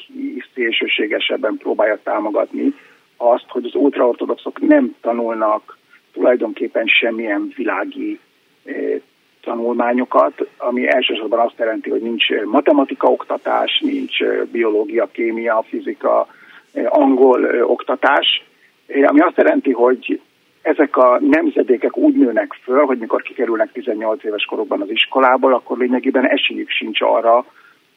szélsőségesebben 0.53 1.57
próbálja 1.57 1.99
támogatni 2.03 2.73
azt, 3.17 3.45
hogy 3.47 3.65
az 3.65 3.75
ultraortodoxok 3.75 4.59
nem 4.59 4.95
tanulnak 5.01 5.77
tulajdonképpen 6.13 6.85
semmilyen 6.85 7.53
világi 7.55 8.19
tanulmányokat, 9.41 10.47
ami 10.57 10.87
elsősorban 10.87 11.39
azt 11.39 11.57
jelenti, 11.57 11.89
hogy 11.89 12.01
nincs 12.01 12.25
matematika 12.45 13.07
oktatás, 13.07 13.79
nincs 13.83 14.23
biológia, 14.51 15.09
kémia, 15.11 15.65
fizika, 15.67 16.27
angol 16.85 17.63
oktatás, 17.63 18.43
ami 18.87 19.19
azt 19.19 19.37
jelenti, 19.37 19.71
hogy 19.71 20.21
ezek 20.63 20.97
a 20.97 21.19
nemzedékek 21.21 21.97
úgy 21.97 22.15
nőnek 22.15 22.53
föl, 22.63 22.85
hogy 22.85 22.97
mikor 22.97 23.21
kikerülnek 23.21 23.71
18 23.71 24.23
éves 24.23 24.45
korukban 24.45 24.81
az 24.81 24.89
iskolából, 24.89 25.53
akkor 25.53 25.77
lényegében 25.77 26.27
esélyük 26.27 26.69
sincs 26.69 27.01
arra, 27.01 27.45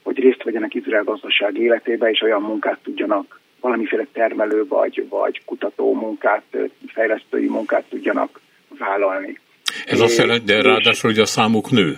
hogy 0.02 0.18
részt 0.18 0.42
vegyenek 0.42 0.75
Izrael 0.75 1.04
gazdaság 1.04 1.58
életébe, 1.58 2.11
és 2.11 2.20
olyan 2.20 2.42
munkát 2.42 2.78
tudjanak, 2.82 3.40
valamiféle 3.61 4.06
termelő 4.12 4.64
vagy, 4.68 5.06
vagy 5.08 5.44
kutató 5.44 5.94
munkát, 5.94 6.42
fejlesztői 6.87 7.49
munkát 7.49 7.85
tudjanak 7.88 8.40
vállalni. 8.78 9.38
Ez 9.87 10.00
azt 10.00 10.18
jelenti, 10.18 10.44
de 10.44 10.62
ráadásul, 10.62 11.11
hogy 11.11 11.18
a 11.18 11.26
számuk 11.26 11.70
nő, 11.70 11.96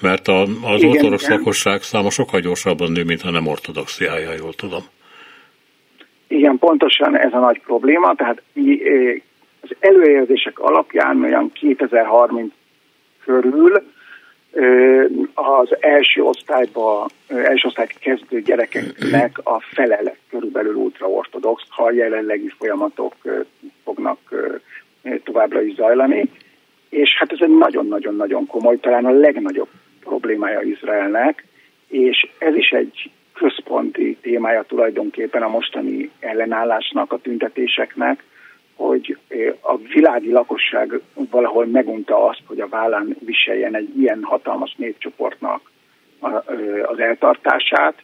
mert 0.00 0.28
a, 0.28 0.40
az 0.42 0.82
igen, 0.82 0.90
ortodox 0.90 1.24
igen. 1.24 1.36
lakosság 1.36 1.82
száma 1.82 2.10
sokkal 2.10 2.40
gyorsabban 2.40 2.92
nő, 2.92 3.04
mint 3.04 3.22
a 3.22 3.30
nem 3.30 3.46
ortodoxiája, 3.46 4.32
jól 4.38 4.54
tudom. 4.54 4.82
Igen, 6.28 6.58
pontosan 6.58 7.18
ez 7.18 7.32
a 7.32 7.38
nagy 7.38 7.60
probléma, 7.60 8.14
tehát 8.14 8.42
az 9.62 9.76
előjelzések 9.80 10.58
alapján 10.58 11.22
olyan 11.22 11.52
2030 11.52 12.52
körül 13.24 13.82
az 15.34 15.76
első 15.80 16.22
osztályba, 16.22 17.08
első 17.28 17.66
osztályt 17.68 17.98
kezdő 17.98 18.40
gyerekeknek 18.40 19.38
a 19.42 19.60
fele 19.60 20.00
lesz 20.02 20.18
körülbelül 20.30 20.74
ultraortodox, 20.74 21.62
ha 21.68 21.84
a 21.84 21.92
jelenlegi 21.92 22.48
folyamatok 22.58 23.14
fognak 23.84 24.18
továbbra 25.24 25.62
is 25.62 25.74
zajlani. 25.74 26.30
És 26.88 27.16
hát 27.18 27.32
ez 27.32 27.38
egy 27.40 27.56
nagyon-nagyon-nagyon 27.56 28.46
komoly, 28.46 28.78
talán 28.78 29.04
a 29.04 29.10
legnagyobb 29.10 29.68
problémája 30.00 30.60
Izraelnek, 30.60 31.44
és 31.88 32.28
ez 32.38 32.54
is 32.54 32.70
egy 32.70 33.10
központi 33.34 34.16
témája 34.22 34.62
tulajdonképpen 34.62 35.42
a 35.42 35.48
mostani 35.48 36.10
ellenállásnak, 36.20 37.12
a 37.12 37.18
tüntetéseknek, 37.18 38.22
hogy 38.86 39.18
a 39.60 39.76
világi 39.76 40.30
lakosság 40.30 41.00
valahol 41.30 41.66
megunta 41.66 42.26
azt, 42.26 42.42
hogy 42.46 42.60
a 42.60 42.68
vállán 42.68 43.16
viseljen 43.20 43.74
egy 43.74 43.98
ilyen 43.98 44.22
hatalmas 44.22 44.74
népcsoportnak 44.76 45.70
az 46.82 46.98
eltartását, 46.98 48.02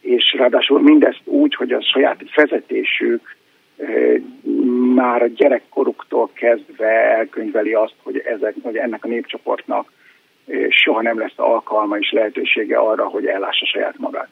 és 0.00 0.34
ráadásul 0.38 0.80
mindezt 0.80 1.20
úgy, 1.24 1.54
hogy 1.54 1.72
a 1.72 1.82
saját 1.82 2.34
vezetésük 2.34 3.36
már 4.94 5.22
a 5.22 5.26
gyerekkoruktól 5.26 6.30
kezdve 6.32 6.88
elkönyveli 7.16 7.72
azt, 7.72 7.94
hogy, 8.02 8.18
ezek, 8.18 8.54
hogy 8.62 8.76
ennek 8.76 9.04
a 9.04 9.08
népcsoportnak 9.08 9.92
soha 10.68 11.02
nem 11.02 11.18
lesz 11.18 11.32
alkalma 11.36 11.98
és 11.98 12.10
lehetősége 12.10 12.76
arra, 12.78 13.08
hogy 13.08 13.26
ellássa 13.26 13.66
saját 13.66 13.98
magát. 13.98 14.28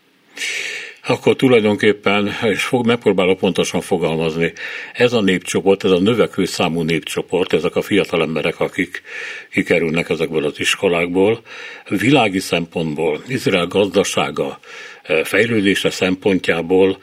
Akkor 1.07 1.37
tulajdonképpen, 1.37 2.31
és 2.43 2.65
fog, 2.65 2.87
megpróbálok 2.87 3.39
pontosan 3.39 3.81
fogalmazni, 3.81 4.53
ez 4.93 5.13
a 5.13 5.21
népcsoport, 5.21 5.85
ez 5.85 5.91
a 5.91 6.01
növekvő 6.01 6.45
számú 6.45 6.83
népcsoport, 6.83 7.53
ezek 7.53 7.77
a 7.77 7.83
fiatal 7.83 8.23
emberek, 8.23 8.61
akik 8.61 9.03
kikerülnek 9.51 10.09
ezekből 10.09 10.45
az 10.45 10.61
iskolákból, 10.61 11.41
világi 11.89 12.39
szempontból, 12.39 13.23
Izrael 13.29 13.67
gazdasága, 13.67 14.59
fejlődése 15.25 15.91
szempontjából 15.91 16.99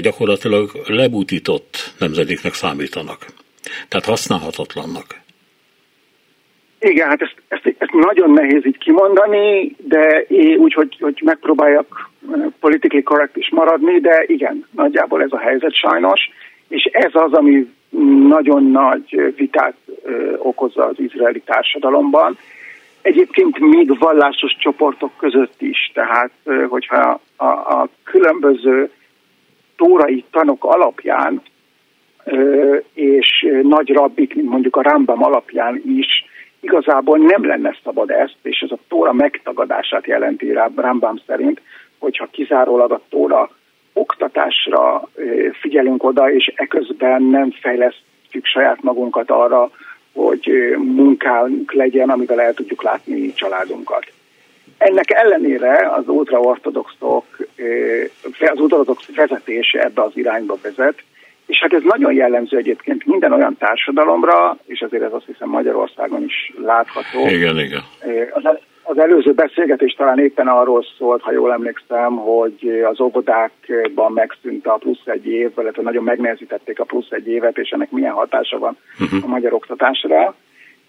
gyakorlatilag 0.00 0.70
lebutított 0.86 1.94
nemzedéknek 1.98 2.54
számítanak. 2.54 3.26
Tehát 3.88 4.06
használhatatlannak. 4.06 5.24
Igen, 6.78 7.08
hát 7.08 7.22
ezt, 7.22 7.34
ezt, 7.48 7.74
ezt 7.78 7.92
nagyon 7.92 8.30
nehéz 8.30 8.66
így 8.66 8.78
kimondani, 8.78 9.76
de 9.78 10.24
úgy, 10.56 10.74
hogy, 10.74 10.96
hogy 11.00 11.20
megpróbáljak 11.24 12.10
politikai 12.60 13.02
korrekt 13.02 13.36
is 13.36 13.50
maradni, 13.50 14.00
de 14.00 14.24
igen, 14.26 14.66
nagyjából 14.70 15.22
ez 15.22 15.32
a 15.32 15.38
helyzet 15.38 15.74
sajnos, 15.74 16.30
és 16.68 16.84
ez 16.84 17.10
az, 17.12 17.32
ami 17.32 17.74
nagyon 18.28 18.70
nagy 18.70 19.34
vitát 19.36 19.76
okozza 20.38 20.84
az 20.84 20.98
izraeli 20.98 21.40
társadalomban. 21.40 22.38
Egyébként 23.02 23.58
még 23.58 23.98
vallásos 23.98 24.56
csoportok 24.58 25.12
között 25.16 25.62
is, 25.62 25.90
tehát 25.94 26.30
hogyha 26.68 27.20
a, 27.36 27.44
a 27.46 27.88
különböző 28.04 28.90
tórai 29.76 30.24
tanok 30.30 30.64
alapján 30.64 31.42
és 32.94 33.46
nagy 33.62 33.92
rabbik, 33.92 34.34
mint 34.34 34.48
mondjuk 34.48 34.76
a 34.76 34.82
Rambam 34.82 35.24
alapján 35.24 35.82
is 35.86 36.24
igazából 36.60 37.18
nem 37.18 37.46
lenne 37.46 37.76
szabad 37.84 38.10
ezt, 38.10 38.36
és 38.42 38.60
ez 38.60 38.70
a 38.70 38.78
tóra 38.88 39.12
megtagadását 39.12 40.06
jelenti 40.06 40.52
Rambam 40.74 41.20
szerint, 41.26 41.60
hogyha 41.98 42.28
kizárólag 42.30 42.92
a 42.92 43.00
tóra 43.08 43.50
oktatásra 43.92 45.08
figyelünk 45.60 46.04
oda, 46.04 46.32
és 46.32 46.52
eközben 46.56 47.22
nem 47.22 47.50
fejlesztjük 47.50 48.44
saját 48.44 48.82
magunkat 48.82 49.30
arra, 49.30 49.70
hogy 50.12 50.74
munkánk 50.78 51.72
legyen, 51.72 52.10
amivel 52.10 52.40
el 52.40 52.54
tudjuk 52.54 52.82
látni 52.82 53.32
családunkat. 53.34 54.12
Ennek 54.78 55.10
ellenére 55.10 55.90
az 55.96 56.08
ultraortodoxok, 56.08 57.24
az 58.38 58.60
ultraortodox 58.60 59.14
vezetése 59.14 59.82
ebbe 59.82 60.02
az 60.02 60.12
irányba 60.14 60.58
vezet, 60.62 61.02
és 61.46 61.58
hát 61.58 61.72
ez 61.72 61.82
nagyon 61.84 62.12
jellemző 62.12 62.56
egyébként 62.56 63.06
minden 63.06 63.32
olyan 63.32 63.56
társadalomra, 63.58 64.56
és 64.66 64.80
azért 64.80 65.02
ez 65.02 65.12
azt 65.12 65.26
hiszem 65.26 65.48
Magyarországon 65.48 66.24
is 66.24 66.52
látható. 66.62 67.26
Igen, 67.26 67.58
igen. 67.58 67.82
Az, 68.32 68.58
az 68.86 68.98
előző 68.98 69.32
beszélgetés 69.32 69.92
talán 69.92 70.18
éppen 70.18 70.48
arról 70.48 70.84
szólt, 70.98 71.22
ha 71.22 71.32
jól 71.32 71.52
emlékszem, 71.52 72.16
hogy 72.16 72.84
az 72.90 73.00
óvodákban 73.00 74.12
megszűnt 74.12 74.66
a 74.66 74.74
plusz 74.74 75.06
egy 75.06 75.26
év, 75.26 75.50
illetve 75.56 75.82
nagyon 75.82 76.04
megnehezítették 76.04 76.80
a 76.80 76.84
plusz 76.84 77.10
egy 77.10 77.28
évet, 77.28 77.58
és 77.58 77.70
ennek 77.70 77.90
milyen 77.90 78.12
hatása 78.12 78.58
van 78.58 78.76
uh-huh. 79.00 79.24
a 79.24 79.26
magyar 79.26 79.52
oktatásra. 79.52 80.34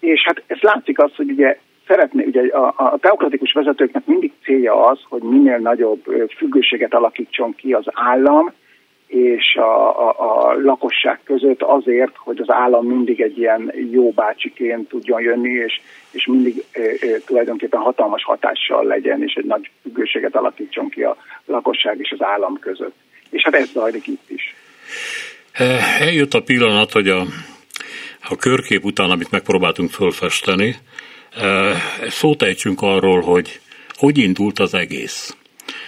És 0.00 0.22
hát 0.24 0.42
ez 0.46 0.58
látszik 0.60 0.98
az, 0.98 1.14
hogy 1.16 1.30
ugye 1.30 1.58
szeretné, 1.86 2.24
ugye 2.24 2.42
a, 2.46 2.74
a 2.76 2.98
teokratikus 3.00 3.52
vezetőknek 3.52 4.06
mindig 4.06 4.32
célja 4.42 4.86
az, 4.86 4.98
hogy 5.08 5.22
minél 5.22 5.58
nagyobb 5.58 6.02
függőséget 6.36 6.94
alakítson 6.94 7.54
ki 7.54 7.72
az 7.72 7.84
állam, 7.92 8.52
és 9.08 9.54
a, 9.54 10.08
a, 10.08 10.14
a 10.18 10.60
lakosság 10.62 11.20
között 11.24 11.62
azért, 11.62 12.16
hogy 12.16 12.38
az 12.40 12.50
állam 12.50 12.86
mindig 12.86 13.20
egy 13.20 13.38
ilyen 13.38 13.72
jó 13.90 14.10
bácsiként 14.10 14.88
tudjon 14.88 15.20
jönni, 15.20 15.50
és, 15.50 15.80
és 16.10 16.26
mindig 16.26 16.64
e, 16.72 16.80
e, 16.80 17.20
tulajdonképpen 17.26 17.80
hatalmas 17.80 18.24
hatással 18.24 18.84
legyen, 18.84 19.22
és 19.22 19.34
egy 19.34 19.44
nagy 19.44 19.70
függőséget 19.82 20.36
alakítson 20.36 20.88
ki 20.88 21.02
a 21.02 21.16
lakosság 21.46 21.98
és 21.98 22.10
az 22.18 22.22
állam 22.22 22.58
között. 22.58 22.94
És 23.30 23.42
hát 23.42 23.54
ez 23.54 23.70
zajlik 23.72 24.06
itt 24.06 24.30
is. 24.30 24.54
Eljött 26.00 26.34
a 26.34 26.42
pillanat, 26.42 26.92
hogy 26.92 27.08
a, 27.08 27.20
a 28.28 28.36
körkép 28.36 28.84
után, 28.84 29.10
amit 29.10 29.30
megpróbáltunk 29.30 29.90
fölfesteni, 29.90 30.74
szót 32.08 32.42
ejtsünk 32.42 32.82
arról, 32.82 33.20
hogy 33.20 33.60
hogy 33.98 34.18
indult 34.18 34.58
az 34.58 34.74
egész. 34.74 35.36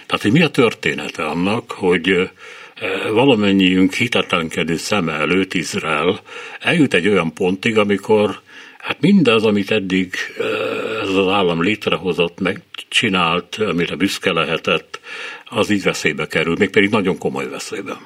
Tehát, 0.05 0.21
hogy 0.21 0.31
mi 0.31 0.41
a 0.41 0.49
története 0.49 1.25
annak, 1.25 1.71
hogy 1.71 2.29
valamennyiünk 3.13 3.93
hitetlenkedő 3.93 4.75
szeme 4.75 5.13
előtt 5.13 5.53
Izrael 5.53 6.19
eljut 6.59 6.93
egy 6.93 7.07
olyan 7.07 7.33
pontig, 7.33 7.77
amikor 7.77 8.29
hát 8.77 9.01
mindaz, 9.01 9.45
amit 9.45 9.71
eddig 9.71 10.13
ez 11.01 11.09
az 11.09 11.27
állam 11.27 11.61
létrehozott, 11.61 12.39
megcsinált, 12.39 13.55
amire 13.55 13.95
büszke 13.95 14.31
lehetett, 14.31 14.99
az 15.45 15.69
így 15.69 15.83
veszélybe 15.83 16.27
kerül, 16.27 16.55
mégpedig 16.59 16.89
nagyon 16.89 17.17
komoly 17.17 17.49
veszélyben. 17.49 17.97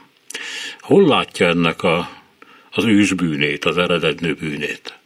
Hol 0.80 1.08
látja 1.08 1.48
ennek 1.48 1.84
a, 1.84 2.10
az 2.72 2.86
ős 2.86 3.14
bűnét, 3.14 3.66
az 3.66 3.78
eredetnő 3.78 4.34
bűnét? 4.34 4.98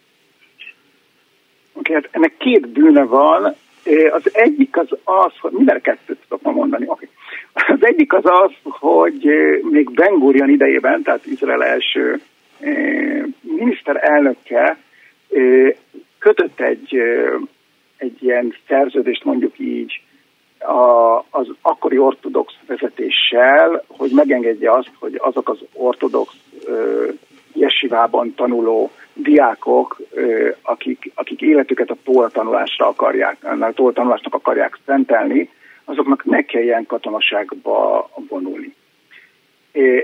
Okay, 1.73 1.93
hát 1.95 2.07
ennek 2.11 2.37
két 2.37 2.67
bűne 2.67 3.03
van. 3.03 3.55
Az 4.11 4.29
egyik 4.33 4.77
az 4.77 4.87
az, 5.03 5.31
hogy 5.39 5.51
minden 5.51 5.81
kettőt 5.81 6.17
tudok 6.27 6.53
mondani. 6.53 6.85
Okay. 6.87 7.09
Az 7.67 7.79
egyik 7.79 8.13
az 8.13 8.25
az, 8.25 8.51
hogy 8.63 9.23
még 9.61 9.91
Ben 9.91 10.19
Gurion 10.19 10.49
idejében, 10.49 11.01
tehát 11.01 11.25
Izrael 11.25 11.63
első 11.63 12.21
miniszterelnöke 13.41 14.77
kötött 16.19 16.59
egy, 16.59 17.01
egy 17.97 18.23
ilyen 18.23 18.55
szerződést 18.67 19.23
mondjuk 19.23 19.59
így 19.59 20.01
a, 20.59 21.17
az 21.29 21.47
akkori 21.61 21.97
ortodox 21.97 22.53
vezetéssel, 22.67 23.83
hogy 23.87 24.11
megengedje 24.13 24.71
azt, 24.71 24.91
hogy 24.99 25.19
azok 25.23 25.49
az 25.49 25.57
ortodox 25.73 26.33
jesivában 27.53 28.33
tanuló 28.35 28.91
diákok, 29.13 30.01
akik, 30.61 31.11
akik 31.15 31.41
életüket 31.41 31.89
a 31.89 31.97
tóra 32.03 32.29
tanulásra 32.29 32.87
akarják, 32.87 33.37
a 33.59 33.71
tóra 33.73 33.93
tanulásnak 33.93 34.33
akarják 34.33 34.77
szentelni, 34.85 35.49
azoknak 35.89 36.25
ne 36.25 36.41
kelljen 36.41 36.85
katonaságba 36.85 38.09
vonulni. 38.27 38.75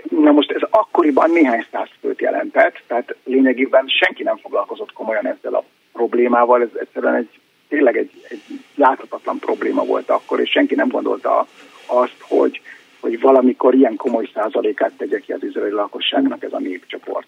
Na 0.10 0.32
most 0.32 0.52
ez 0.52 0.62
akkoriban 0.70 1.32
néhány 1.32 1.66
száz 1.72 1.90
főt 2.00 2.22
jelentett, 2.22 2.84
tehát 2.88 3.16
lényegében 3.24 3.88
senki 3.88 4.24
nem 4.24 4.38
foglalkozott 4.38 4.94
komolyan 4.94 5.28
ezzel 5.28 5.54
a 5.54 5.64
problémával, 5.94 6.62
ez 6.62 6.80
egyszerűen 6.80 7.16
egy, 7.16 7.40
tényleg 7.68 7.98
egy, 7.98 8.12
egy 8.30 8.42
láthatatlan 8.76 9.40
probléma 9.40 9.84
volt 9.84 10.10
akkor, 10.10 10.40
és 10.40 10.50
senki 10.50 10.76
nem 10.76 10.88
gondolta 10.88 11.48
azt, 11.86 12.18
hogy, 12.20 12.62
hogy 13.00 13.20
valamikor 13.20 13.74
ilyen 13.74 13.96
komoly 13.96 14.30
százalékát 14.34 14.92
tegye 14.98 15.20
ki 15.20 15.32
az 15.32 15.44
izraeli 15.44 15.72
lakosságnak 15.72 16.44
ez 16.44 16.54
a 16.54 16.60
népcsoport. 16.60 17.28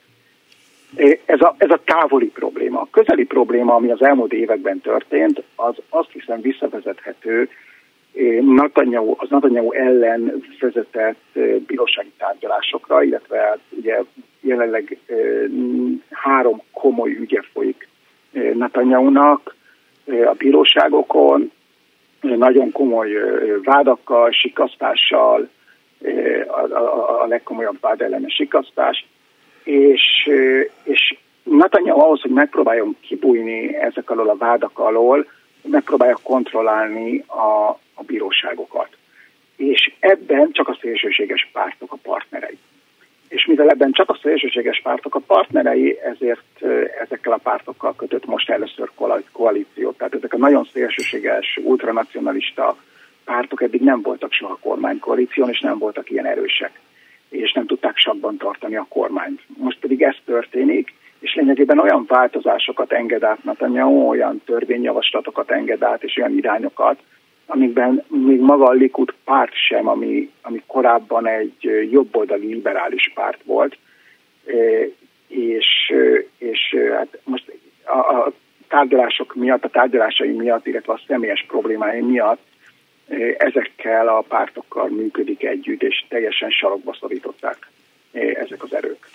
Ez 1.25 1.41
a, 1.41 1.55
ez 1.57 1.69
a 1.69 1.81
távoli 1.85 2.27
probléma. 2.27 2.81
A 2.81 2.87
közeli 2.91 3.25
probléma, 3.25 3.75
ami 3.75 3.91
az 3.91 4.01
elmúlt 4.01 4.33
években 4.33 4.81
történt, 4.81 5.43
az 5.55 5.75
azt 5.89 6.11
hiszem 6.11 6.41
visszavezethető 6.41 7.49
Netanyahu, 8.41 9.15
az 9.17 9.29
Netanyahu 9.29 9.71
ellen 9.71 10.43
vezetett 10.59 11.39
bírósági 11.67 12.11
tárgyalásokra, 12.17 13.03
illetve 13.03 13.37
hát 13.37 13.59
ugye 13.69 14.03
jelenleg 14.41 14.97
három 16.11 16.61
komoly 16.73 17.11
ügye 17.11 17.41
folyik 17.53 17.87
Netanyahu-nak 18.53 19.55
a 20.05 20.33
bíróságokon, 20.37 21.51
nagyon 22.21 22.71
komoly 22.71 23.11
vádakkal, 23.63 24.31
sikasztással, 24.31 25.49
a, 27.21 27.25
legkomolyabb 27.27 27.77
vád 27.81 28.01
ellenes 28.01 28.33
sikasztás, 28.33 29.05
és, 29.63 30.29
és 30.83 31.17
Netanyahu 31.43 31.99
ahhoz, 31.99 32.21
hogy 32.21 32.31
megpróbáljon 32.31 32.95
kibújni 33.01 33.75
ezek 33.75 34.09
alól 34.09 34.29
a 34.29 34.37
vádak 34.37 34.79
alól, 34.79 35.27
megpróbálja 35.61 36.17
kontrollálni 36.23 37.23
a, 37.27 37.77
a 37.97 38.03
bíróságokat. 38.03 38.89
És 39.55 39.91
ebben 39.99 40.51
csak 40.51 40.67
a 40.67 40.77
szélsőséges 40.81 41.49
pártok 41.51 41.91
a 41.91 41.97
partnerei. 42.01 42.57
És 43.27 43.45
mivel 43.45 43.69
ebben 43.69 43.91
csak 43.91 44.09
a 44.09 44.19
szélsőséges 44.21 44.81
pártok 44.83 45.15
a 45.15 45.21
partnerei, 45.27 45.99
ezért 45.99 46.63
ezekkel 47.01 47.33
a 47.33 47.39
pártokkal 47.43 47.95
kötött 47.95 48.25
most 48.25 48.49
először 48.49 48.89
koalíciót. 49.31 49.97
Tehát 49.97 50.13
ezek 50.13 50.33
a 50.33 50.37
nagyon 50.37 50.67
szélsőséges, 50.73 51.59
ultranacionalista 51.63 52.77
pártok 53.25 53.61
eddig 53.61 53.81
nem 53.81 54.01
voltak 54.01 54.31
soha 54.31 54.57
kormánykoalíción, 54.61 55.49
és 55.49 55.59
nem 55.59 55.77
voltak 55.77 56.09
ilyen 56.09 56.25
erősek, 56.25 56.79
és 57.29 57.53
nem 57.53 57.65
tudták 57.65 57.97
sakban 57.97 58.37
tartani 58.37 58.75
a 58.75 58.85
kormányt. 58.89 59.41
Most 59.57 59.79
pedig 59.79 60.01
ez 60.01 60.15
történik, 60.25 60.93
és 61.19 61.35
lényegében 61.35 61.79
olyan 61.79 62.05
változásokat 62.07 62.91
enged 62.91 63.23
át 63.23 63.43
Netanyahu, 63.43 64.07
olyan 64.09 64.41
törvényjavaslatokat 64.45 65.51
enged 65.51 65.83
át, 65.83 66.03
és 66.03 66.17
olyan 66.17 66.37
irányokat, 66.37 66.99
amikben 67.47 68.03
még 68.07 68.39
maga 68.39 68.65
a 68.65 68.71
Likud 68.71 69.13
párt 69.23 69.53
sem, 69.67 69.87
ami, 69.87 70.31
ami 70.41 70.63
korábban 70.67 71.27
egy 71.27 71.87
jobboldali 71.91 72.47
liberális 72.47 73.11
párt 73.15 73.39
volt, 73.43 73.77
és, 75.27 75.93
és 76.37 76.75
hát 76.95 77.19
most 77.23 77.51
a, 77.83 77.97
a 77.97 78.31
tárgyalások 78.67 79.35
miatt, 79.35 79.63
a 79.63 79.69
tárgyalásai 79.69 80.31
miatt, 80.31 80.67
illetve 80.67 80.93
a 80.93 81.01
személyes 81.07 81.45
problémái 81.47 82.01
miatt 82.01 82.41
ezekkel 83.37 84.07
a 84.07 84.21
pártokkal 84.27 84.87
működik 84.87 85.43
együtt, 85.43 85.81
és 85.81 86.05
teljesen 86.09 86.49
sarokba 86.49 86.95
szorították 86.99 87.69
ezek 88.11 88.63
az 88.63 88.75
erők. 88.75 89.09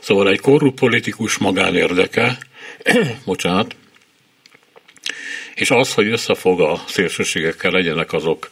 Szóval 0.00 0.28
egy 0.28 0.40
korrupt 0.40 0.78
politikus 0.78 1.38
magánérdeke, 1.38 2.36
bocsánat, 3.26 3.76
és 5.58 5.70
az, 5.70 5.94
hogy 5.94 6.08
összefog 6.08 6.60
a 6.60 6.82
szélsőségekkel 6.86 7.70
legyenek 7.70 8.12
azok 8.12 8.50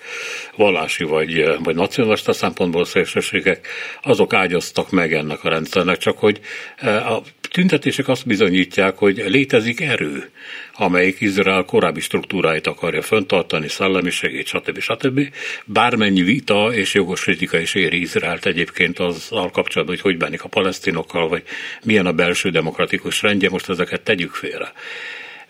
vallási 0.56 1.04
vagy, 1.04 1.44
vagy 1.62 1.74
nacionalista 1.74 2.32
szempontból 2.32 2.84
szélsőségek, 2.84 3.68
azok 4.02 4.34
ágyaztak 4.34 4.90
meg 4.90 5.12
ennek 5.12 5.44
a 5.44 5.48
rendszernek, 5.48 5.96
csak 5.96 6.18
hogy 6.18 6.40
e, 6.76 7.06
a 7.06 7.22
tüntetések 7.50 8.08
azt 8.08 8.26
bizonyítják, 8.26 8.96
hogy 8.96 9.24
létezik 9.26 9.80
erő, 9.80 10.30
amelyik 10.74 11.20
Izrael 11.20 11.64
korábbi 11.64 12.00
struktúráit 12.00 12.66
akarja 12.66 13.02
föntartani, 13.02 13.68
szellemiségét, 13.68 14.46
stb. 14.46 14.78
stb. 14.78 15.20
Bármennyi 15.64 16.22
vita 16.22 16.74
és 16.74 16.94
jogos 16.94 17.22
kritika 17.22 17.58
is 17.58 17.74
éri 17.74 18.00
Izraelt 18.00 18.46
egyébként 18.46 18.98
azzal 18.98 19.50
kapcsolatban, 19.50 19.96
hogy 19.96 20.04
hogy 20.04 20.16
bánik 20.16 20.44
a 20.44 20.48
palesztinokkal, 20.48 21.28
vagy 21.28 21.42
milyen 21.84 22.06
a 22.06 22.12
belső 22.12 22.50
demokratikus 22.50 23.22
rendje, 23.22 23.48
most 23.50 23.68
ezeket 23.68 24.00
tegyük 24.00 24.34
félre. 24.34 24.72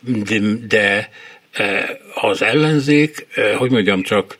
De, 0.01 0.38
de 0.69 1.11
az 2.14 2.42
ellenzék, 2.42 3.27
hogy 3.57 3.71
mondjam 3.71 4.03
csak, 4.03 4.38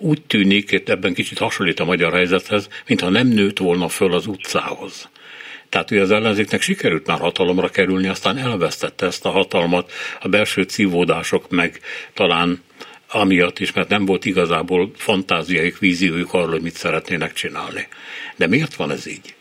úgy 0.00 0.22
tűnik, 0.26 0.88
ebben 0.88 1.14
kicsit 1.14 1.38
hasonlít 1.38 1.80
a 1.80 1.84
magyar 1.84 2.12
helyzethez, 2.12 2.68
mintha 2.86 3.08
nem 3.08 3.26
nőtt 3.26 3.58
volna 3.58 3.88
föl 3.88 4.12
az 4.12 4.26
utcához. 4.26 5.08
Tehát 5.68 5.88
hogy 5.88 5.98
az 5.98 6.10
ellenzéknek 6.10 6.60
sikerült 6.60 7.06
már 7.06 7.18
hatalomra 7.18 7.68
kerülni, 7.68 8.08
aztán 8.08 8.38
elvesztette 8.38 9.06
ezt 9.06 9.26
a 9.26 9.30
hatalmat, 9.30 9.92
a 10.20 10.28
belső 10.28 10.62
cívódások 10.62 11.50
meg 11.50 11.80
talán 12.14 12.62
amiatt 13.12 13.58
is, 13.58 13.72
mert 13.72 13.88
nem 13.88 14.04
volt 14.04 14.24
igazából 14.24 14.90
fantáziaik, 14.94 15.78
víziójuk 15.78 16.34
arról, 16.34 16.50
hogy 16.50 16.62
mit 16.62 16.74
szeretnének 16.74 17.32
csinálni. 17.32 17.86
De 18.36 18.46
miért 18.46 18.74
van 18.74 18.90
ez 18.90 19.06
így? 19.06 19.34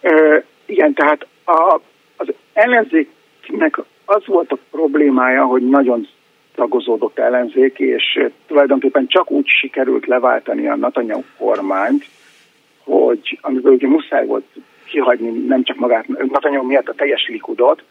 E, 0.00 0.44
igen, 0.66 0.94
tehát 0.94 1.26
a, 1.44 1.80
az 2.16 2.28
ellenzéknek 2.52 3.78
az 4.10 4.26
volt 4.26 4.52
a 4.52 4.58
problémája, 4.70 5.44
hogy 5.44 5.68
nagyon 5.68 6.08
tagozódott 6.54 7.18
ellenzék, 7.18 7.78
és 7.78 8.20
tulajdonképpen 8.46 9.06
csak 9.06 9.30
úgy 9.30 9.46
sikerült 9.46 10.06
leváltani 10.06 10.68
a 10.68 10.76
Netanyahu 10.76 11.22
kormányt, 11.38 12.04
hogy 12.84 13.38
amiből 13.40 13.72
ugye 13.72 13.88
muszáj 13.88 14.26
volt 14.26 14.44
kihagyni 14.84 15.30
nem 15.30 15.62
csak 15.62 15.76
magát, 15.76 16.08
Netanyahu 16.08 16.66
miatt 16.66 16.88
a 16.88 16.94
teljes 16.94 17.28
likudot, 17.28 17.82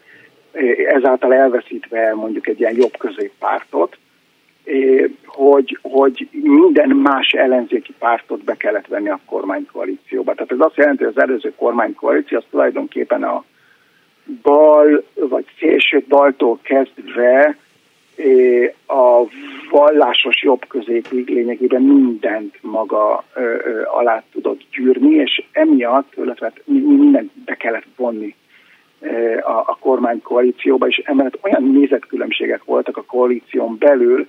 ezáltal 0.88 1.34
elveszítve 1.34 2.14
mondjuk 2.14 2.46
egy 2.46 2.60
ilyen 2.60 2.76
jobb 2.76 2.96
középpártot, 2.96 3.96
hogy, 5.24 5.78
hogy 5.82 6.28
minden 6.42 6.88
más 6.88 7.30
ellenzéki 7.30 7.94
pártot 7.98 8.44
be 8.44 8.54
kellett 8.54 8.86
venni 8.86 9.08
a 9.08 9.20
kormánykoalícióba. 9.26 10.34
Tehát 10.34 10.52
ez 10.52 10.60
azt 10.60 10.76
jelenti, 10.76 11.04
hogy 11.04 11.12
az 11.16 11.22
előző 11.22 11.52
kormánykoalíció 11.56 12.38
az 12.38 12.44
tulajdonképpen 12.50 13.22
a 13.22 13.44
bal 14.42 15.04
vagy 15.14 15.44
szélső 15.58 16.04
baltól 16.08 16.58
kezdve 16.62 17.56
a 18.86 19.22
vallásos 19.70 20.42
jobb 20.42 20.66
középig 20.68 21.28
lényegében 21.28 21.82
mindent 21.82 22.54
maga 22.60 23.24
ö, 23.34 23.40
ö, 23.40 23.82
alá 23.84 24.22
tudott 24.32 24.60
gyűrni, 24.72 25.14
és 25.14 25.42
emiatt, 25.52 26.12
illetve 26.16 26.46
hát 26.46 26.62
mindent 26.64 27.30
be 27.44 27.54
kellett 27.54 27.86
vonni 27.96 28.34
a, 29.42 29.50
a 29.50 29.76
kormánykoalícióba, 29.80 30.86
és 30.86 31.02
emellett 31.04 31.38
olyan 31.40 31.62
nézetkülönbségek 31.62 32.64
voltak 32.64 32.96
a 32.96 33.04
koalíción 33.04 33.76
belül, 33.78 34.26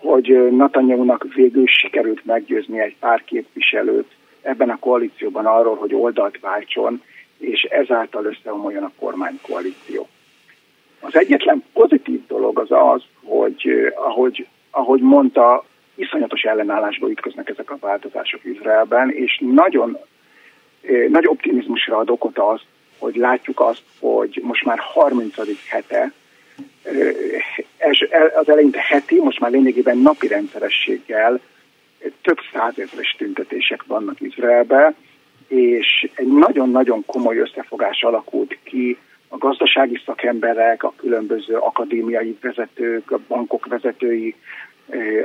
hogy 0.00 0.48
Natanyahu-nak 0.50 1.26
végül 1.34 1.66
sikerült 1.66 2.24
meggyőzni 2.24 2.80
egy 2.80 2.96
pár 3.00 3.24
képviselőt 3.24 4.10
ebben 4.42 4.70
a 4.70 4.78
koalícióban 4.78 5.46
arról, 5.46 5.76
hogy 5.76 5.94
oldalt 5.94 6.40
váltson, 6.40 7.02
és 7.38 7.62
ezáltal 7.62 8.24
összeomoljon 8.24 8.82
a 8.82 8.92
kormánykoalíció. 8.98 10.08
Az 11.00 11.16
egyetlen 11.16 11.64
pozitív 11.72 12.26
dolog 12.26 12.58
az 12.58 12.70
az, 12.70 13.02
hogy 13.24 13.92
ahogy, 13.94 14.46
ahogy 14.70 15.00
mondta, 15.00 15.64
iszonyatos 15.94 16.42
ellenállásba 16.42 17.10
ütköznek 17.10 17.48
ezek 17.48 17.70
a 17.70 17.78
változások 17.80 18.44
Izraelben, 18.44 19.10
és 19.10 19.40
nagyon 19.40 19.98
nagy 21.08 21.26
optimizmusra 21.26 21.96
ad 21.96 22.10
okot 22.10 22.38
az, 22.38 22.60
hogy 22.98 23.16
látjuk 23.16 23.60
azt, 23.60 23.82
hogy 24.00 24.40
most 24.42 24.64
már 24.64 24.78
30. 24.78 25.34
hete, 25.68 26.12
az 28.34 28.48
eleinte 28.48 28.80
heti, 28.80 29.20
most 29.20 29.40
már 29.40 29.50
lényegében 29.50 29.98
napi 29.98 30.26
rendszerességgel 30.26 31.40
több 32.22 32.38
százezres 32.52 33.14
tüntetések 33.18 33.82
vannak 33.86 34.20
Izraelben, 34.20 34.96
és 35.48 36.10
egy 36.14 36.26
nagyon-nagyon 36.26 37.04
komoly 37.06 37.38
összefogás 37.38 38.02
alakult 38.02 38.58
ki. 38.62 38.98
A 39.28 39.38
gazdasági 39.38 40.00
szakemberek, 40.04 40.82
a 40.82 40.92
különböző 40.96 41.56
akadémiai 41.56 42.36
vezetők, 42.40 43.10
a 43.10 43.18
bankok 43.28 43.66
vezetői, 43.66 44.34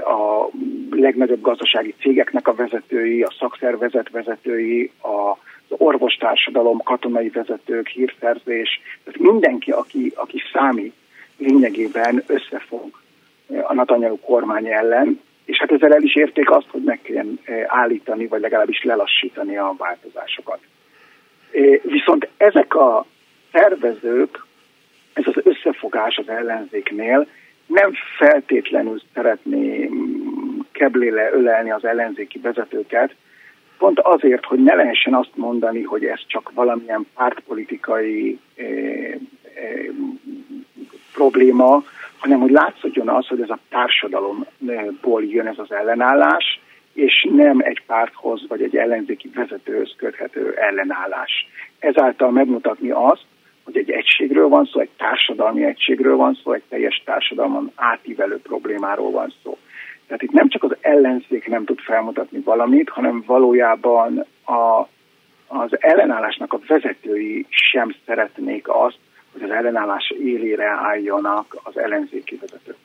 a 0.03 0.49
legnagyobb 0.89 1.41
gazdasági 1.41 1.95
cégeknek 1.99 2.47
a 2.47 2.53
vezetői, 2.53 3.21
a 3.21 3.33
szakszervezet 3.39 4.09
vezetői, 4.09 4.91
az 5.01 5.77
orvostársadalom, 5.77 6.77
katonai 6.77 7.29
vezetők, 7.29 7.87
hírszerzés, 7.87 8.81
tehát 9.03 9.19
mindenki, 9.19 9.71
aki, 9.71 10.11
aki 10.15 10.41
számít, 10.53 10.93
lényegében 11.37 12.23
összefog 12.27 13.01
a 13.63 13.73
Netanyahu 13.73 14.19
kormány 14.19 14.67
ellen, 14.67 15.19
és 15.49 15.57
hát 15.57 15.71
ezzel 15.71 15.93
el 15.93 16.01
is 16.01 16.15
érték 16.15 16.49
azt, 16.49 16.67
hogy 16.69 16.83
meg 16.83 16.99
kell 17.01 17.27
állítani, 17.67 18.27
vagy 18.27 18.41
legalábbis 18.41 18.83
lelassítani 18.83 19.57
a 19.57 19.75
változásokat. 19.77 20.59
Viszont 21.81 22.27
ezek 22.37 22.75
a 22.75 23.05
tervezők, 23.51 24.45
ez 25.13 25.23
az 25.27 25.41
összefogás 25.43 26.17
az 26.17 26.29
ellenzéknél 26.29 27.27
nem 27.65 27.91
feltétlenül 28.17 29.01
szeretné 29.13 29.89
kebléle 30.71 31.31
ölelni 31.33 31.71
az 31.71 31.85
ellenzéki 31.85 32.39
vezetőket, 32.39 33.15
pont 33.77 33.99
azért, 33.99 34.45
hogy 34.45 34.63
ne 34.63 34.75
lehessen 34.75 35.13
azt 35.13 35.35
mondani, 35.35 35.83
hogy 35.83 36.05
ez 36.05 36.19
csak 36.27 36.51
valamilyen 36.53 37.07
pártpolitikai 37.15 38.39
eh, 38.55 38.65
eh, 39.53 39.85
probléma, 41.13 41.83
hanem 42.19 42.39
hogy 42.39 42.51
látszódjon 42.51 43.09
az, 43.09 43.27
hogy 43.27 43.41
ez 43.41 43.49
a 43.49 43.59
társadalomból 43.69 45.23
jön 45.23 45.47
ez 45.47 45.59
az 45.59 45.71
ellenállás, 45.71 46.59
és 46.93 47.27
nem 47.31 47.59
egy 47.59 47.81
párthoz 47.85 48.47
vagy 48.47 48.61
egy 48.61 48.75
ellenzéki 48.75 49.31
vezetőhöz 49.33 49.93
köthető 49.97 50.53
ellenállás. 50.53 51.47
Ezáltal 51.79 52.31
megmutatni 52.31 52.89
azt, 52.89 53.25
hogy 53.63 53.77
egy 53.77 53.89
egységről 53.89 54.47
van 54.47 54.65
szó, 54.65 54.79
egy 54.79 54.89
társadalmi 54.97 55.63
egységről 55.63 56.15
van 56.15 56.39
szó, 56.43 56.51
egy 56.51 56.63
teljes 56.69 57.01
társadalmon 57.05 57.71
átívelő 57.75 58.37
problémáról 58.37 59.11
van 59.11 59.33
szó. 59.43 59.57
Tehát 60.07 60.21
itt 60.23 60.31
nem 60.31 60.49
csak 60.49 60.63
az 60.63 60.75
ellenzék 60.81 61.47
nem 61.47 61.65
tud 61.65 61.79
felmutatni 61.79 62.39
valamit, 62.39 62.89
hanem 62.89 63.23
valójában 63.25 64.25
a, 64.45 64.87
az 65.47 65.69
ellenállásnak 65.81 66.53
a 66.53 66.59
vezetői 66.67 67.45
sem 67.49 67.95
szeretnék 68.05 68.67
azt, 68.67 68.97
hogy 69.31 69.41
az 69.43 69.49
ellenállás 69.49 70.13
élére 70.23 70.67
álljanak 70.67 71.57
az 71.63 71.77
ellenzéki 71.77 72.39
vezetők. 72.41 72.75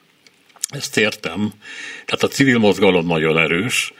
Ezt 0.68 0.96
értem. 0.96 1.52
Tehát 2.04 2.22
a 2.22 2.28
civil 2.28 2.58
mozgalom 2.58 3.06
nagyon 3.06 3.38
erős, 3.38 3.92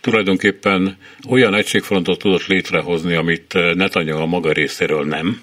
tulajdonképpen 0.00 0.96
olyan 1.28 1.54
egységfrontot 1.54 2.18
tudott 2.18 2.46
létrehozni, 2.46 3.14
amit 3.14 3.52
Netanyahu 3.74 4.20
a 4.20 4.26
maga 4.26 4.52
részéről 4.52 5.04
nem. 5.04 5.40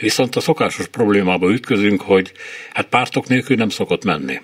Viszont 0.00 0.36
a 0.36 0.40
szokásos 0.40 0.88
problémába 0.88 1.50
ütközünk, 1.50 2.00
hogy 2.00 2.32
hát 2.72 2.86
pártok 2.86 3.28
nélkül 3.28 3.56
nem 3.56 3.68
szokott 3.68 4.04
menni. 4.04 4.40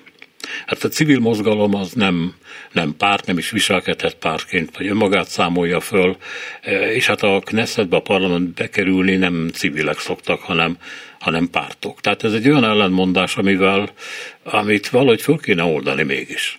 Hát 0.66 0.85
a 0.85 0.88
civil 0.88 1.18
mozgalom 1.18 1.75
az 1.75 1.92
nem, 1.92 2.35
nem 2.73 2.95
párt, 2.97 3.27
nem 3.27 3.38
is 3.38 3.51
viselkedhet 3.51 4.14
pártként, 4.14 4.77
vagy 4.77 4.87
önmagát 4.87 5.29
számolja 5.29 5.81
föl, 5.81 6.16
e, 6.61 6.92
és 6.92 7.07
hát 7.07 7.23
a 7.23 7.40
Knessetbe, 7.45 7.97
a 7.97 8.01
parlament 8.01 8.55
bekerülni 8.55 9.16
nem 9.16 9.49
civilek 9.53 9.99
szoktak, 9.99 10.40
hanem, 10.40 10.77
hanem 11.23 11.51
pártok. 11.51 12.01
Tehát 12.01 12.25
ez 12.25 12.33
egy 12.33 12.49
olyan 12.49 12.65
ellenmondás, 12.65 13.37
amivel, 13.37 13.89
amit 14.45 14.89
valahogy 14.89 15.23
föl 15.23 15.39
kéne 15.39 15.63
oldani 15.63 16.03
mégis. 16.03 16.59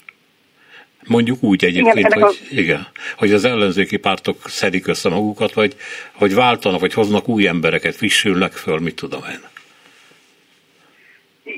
Mondjuk 1.08 1.44
úgy 1.44 1.66
egyébként, 1.66 1.98
igen, 1.98 2.22
hogy, 2.22 2.38
a... 2.52 2.56
igen, 2.56 2.88
hogy 3.18 3.34
az 3.34 3.46
ellenzéki 3.46 3.98
pártok 3.98 4.38
szedik 4.46 4.88
össze 4.88 5.10
magukat, 5.10 5.54
vagy, 5.54 5.76
vagy 6.20 6.36
váltanak, 6.36 6.80
vagy 6.80 6.94
hoznak 6.94 7.28
új 7.28 7.48
embereket, 7.48 7.96
frissülnek 7.96 8.52
föl, 8.52 8.80
mit 8.80 8.96
tudom 8.96 9.22
én. 9.30 9.52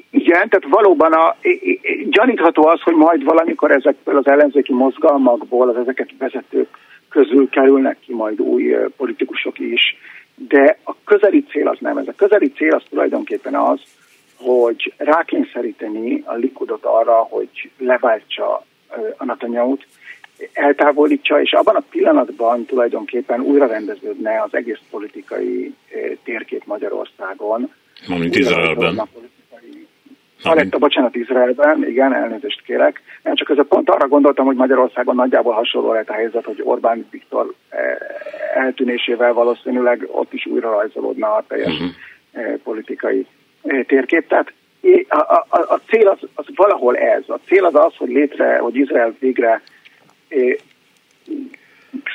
Igen, 0.10 0.50
tehát 0.50 0.66
valóban 0.70 1.14
a, 1.14 1.36
gyanítható 2.10 2.68
az, 2.68 2.82
hogy 2.82 2.96
majd 2.96 3.24
valamikor 3.24 3.72
ezekből 3.72 4.18
az 4.18 4.28
ellenzéki 4.28 4.74
mozgalmakból 4.74 5.70
az 5.70 5.76
ezeket 5.76 6.10
vezetők 6.18 6.68
közül 7.10 7.50
kerülnek 7.50 7.98
ki 8.06 8.14
majd 8.14 8.42
új 8.42 8.76
politikusok 8.98 9.60
is, 9.60 9.98
de 10.36 10.78
a 10.84 10.96
közeli 11.06 11.46
cél 11.50 11.68
az 11.68 11.78
nem. 11.80 11.98
Ez 11.98 12.08
a 12.08 12.14
közeli 12.16 12.52
cél 12.52 12.74
az 12.74 12.84
tulajdonképpen 12.90 13.56
az, 13.56 13.80
hogy 14.36 14.94
rákényszeríteni 14.98 16.24
a 16.26 16.34
Likudot 16.34 16.86
arra, 16.86 17.14
hogy 17.14 17.72
leváltsa 17.78 18.66
a 19.18 19.26
Netanyahu-t, 19.26 19.86
eltávolítsa, 20.54 21.42
és 21.42 21.52
abban 21.54 21.76
a 21.76 21.84
pillanatban 21.90 22.66
tulajdonképpen 22.66 23.40
újra 23.40 23.66
rendeződne 23.66 24.42
az 24.42 24.54
egész 24.54 24.80
politikai 24.90 25.74
térkép 26.24 26.66
Magyarországon. 26.66 27.72
Mint 28.08 28.36
Izraelben. 28.36 29.02
Aletta, 30.44 30.78
bocsánat, 30.78 31.16
Izraelben, 31.16 31.88
igen, 31.88 32.14
elnézést 32.14 32.62
kérek. 32.66 33.02
Én 33.24 33.36
csak 33.36 33.50
ez 33.50 33.58
a 33.58 33.64
pont 33.64 33.90
arra 33.90 34.08
gondoltam, 34.08 34.46
hogy 34.46 34.56
Magyarországon 34.56 35.16
nagyjából 35.16 35.54
hasonló 35.54 35.92
lehet 35.92 36.10
a 36.10 36.14
helyzet, 36.14 36.46
hogy 36.46 36.62
Orbán 36.64 37.08
Viktor 37.12 37.54
eltűnésével 38.54 39.34
valószínűleg 39.34 40.08
ott 40.12 40.34
is 40.34 40.46
újra 40.46 40.70
rajzolódna 40.70 41.34
a 41.34 41.44
teljes 41.48 41.74
uh-huh. 41.74 42.58
politikai 42.64 43.26
térkép. 43.88 44.28
Tehát 44.28 44.54
a, 45.08 45.18
a, 45.18 45.48
a 45.50 45.80
cél 45.88 46.08
az, 46.08 46.30
az 46.36 46.46
valahol 46.56 46.98
ez. 46.98 47.24
A 47.28 47.40
cél 47.46 47.66
az 47.66 47.76
az, 47.76 47.96
hogy 47.98 48.10
létre, 48.10 48.58
hogy 48.58 48.76
Izrael 48.76 49.16
végre 49.20 49.62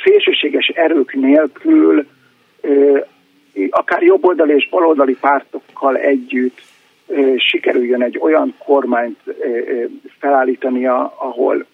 szélsőséges 0.04 0.66
erők 0.66 1.14
nélkül 1.14 2.06
akár 3.70 4.02
jobboldali 4.02 4.54
és 4.54 4.68
baloldali 4.68 5.16
pártokkal 5.20 5.96
együtt 5.96 6.60
sikerüljön 7.36 8.02
egy 8.02 8.18
olyan 8.20 8.54
kormányt 8.58 9.18
felállítania, 10.18 11.14
ahol, 11.18 11.66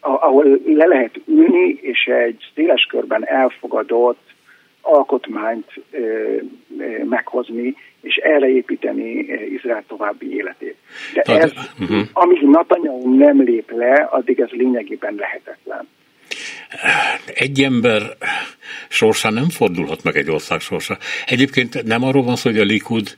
ahol 0.00 0.58
le 0.66 0.86
lehet 0.86 1.20
ülni, 1.26 1.78
és 1.80 2.04
egy 2.04 2.50
széles 2.54 2.86
körben 2.90 3.26
elfogadott 3.26 4.32
alkotmányt 4.80 5.80
meghozni, 7.04 7.74
és 8.00 8.16
erre 8.16 8.48
építeni 8.48 9.10
Izrael 9.54 9.84
további 9.88 10.34
életét. 10.34 10.76
De 11.14 11.22
ez, 11.22 11.52
uh-huh. 11.80 12.02
amíg 12.12 12.42
Netanyahu 12.42 13.16
nem 13.16 13.42
lép 13.42 13.70
le, 13.70 14.08
addig 14.10 14.40
ez 14.40 14.50
lényegében 14.50 15.14
lehetetlen 15.14 15.88
egy 17.34 17.62
ember 17.62 18.02
sorsa 18.88 19.30
nem 19.30 19.48
fordulhat 19.48 20.02
meg 20.04 20.16
egy 20.16 20.30
ország 20.30 20.60
sorsa. 20.60 20.98
Egyébként 21.26 21.84
nem 21.84 22.02
arról 22.04 22.22
van 22.22 22.36
szó, 22.36 22.50
hogy 22.50 22.60
a 22.60 22.64
Likud 22.64 23.16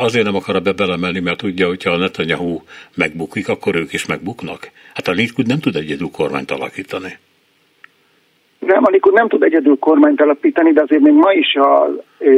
azért 0.00 0.24
nem 0.24 0.34
akar 0.34 0.62
be 0.62 0.72
belemenni, 0.72 1.20
mert 1.20 1.38
tudja, 1.38 1.66
hogyha 1.66 1.90
a 1.90 1.96
Netanyahu 1.96 2.60
megbukik, 2.94 3.48
akkor 3.48 3.74
ők 3.74 3.92
is 3.92 4.06
megbuknak. 4.06 4.70
Hát 4.94 5.08
a 5.08 5.12
Likud 5.12 5.46
nem 5.46 5.58
tud 5.58 5.76
egyedül 5.76 6.10
kormányt 6.12 6.50
alakítani. 6.50 7.18
Nem, 8.58 8.84
a 8.84 8.90
Likud 8.90 9.12
nem 9.12 9.28
tud 9.28 9.42
egyedül 9.42 9.78
kormányt 9.78 10.20
alapítani, 10.20 10.72
de 10.72 10.82
azért 10.82 11.02
még 11.02 11.12
ma 11.12 11.32
is 11.32 11.54
a 11.54 11.90
ö, 12.18 12.32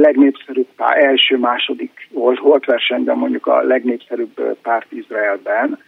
legnépszerűbb 0.00 0.66
pár, 0.76 0.96
első-második 0.98 2.08
volt, 2.10 2.38
volt 2.38 2.64
versenyben 2.64 3.16
mondjuk 3.16 3.46
a 3.46 3.62
legnépszerűbb 3.62 4.56
párt 4.62 4.92
Izraelben, 4.92 5.78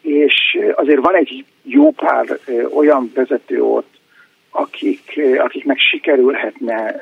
és 0.00 0.58
azért 0.74 1.00
van 1.00 1.16
egy 1.16 1.44
jó 1.62 1.90
pár 1.90 2.38
olyan 2.74 3.10
vezető 3.14 3.62
ott, 3.62 3.93
akik, 4.56 5.20
akiknek 5.38 5.78
sikerülhetne 5.78 7.00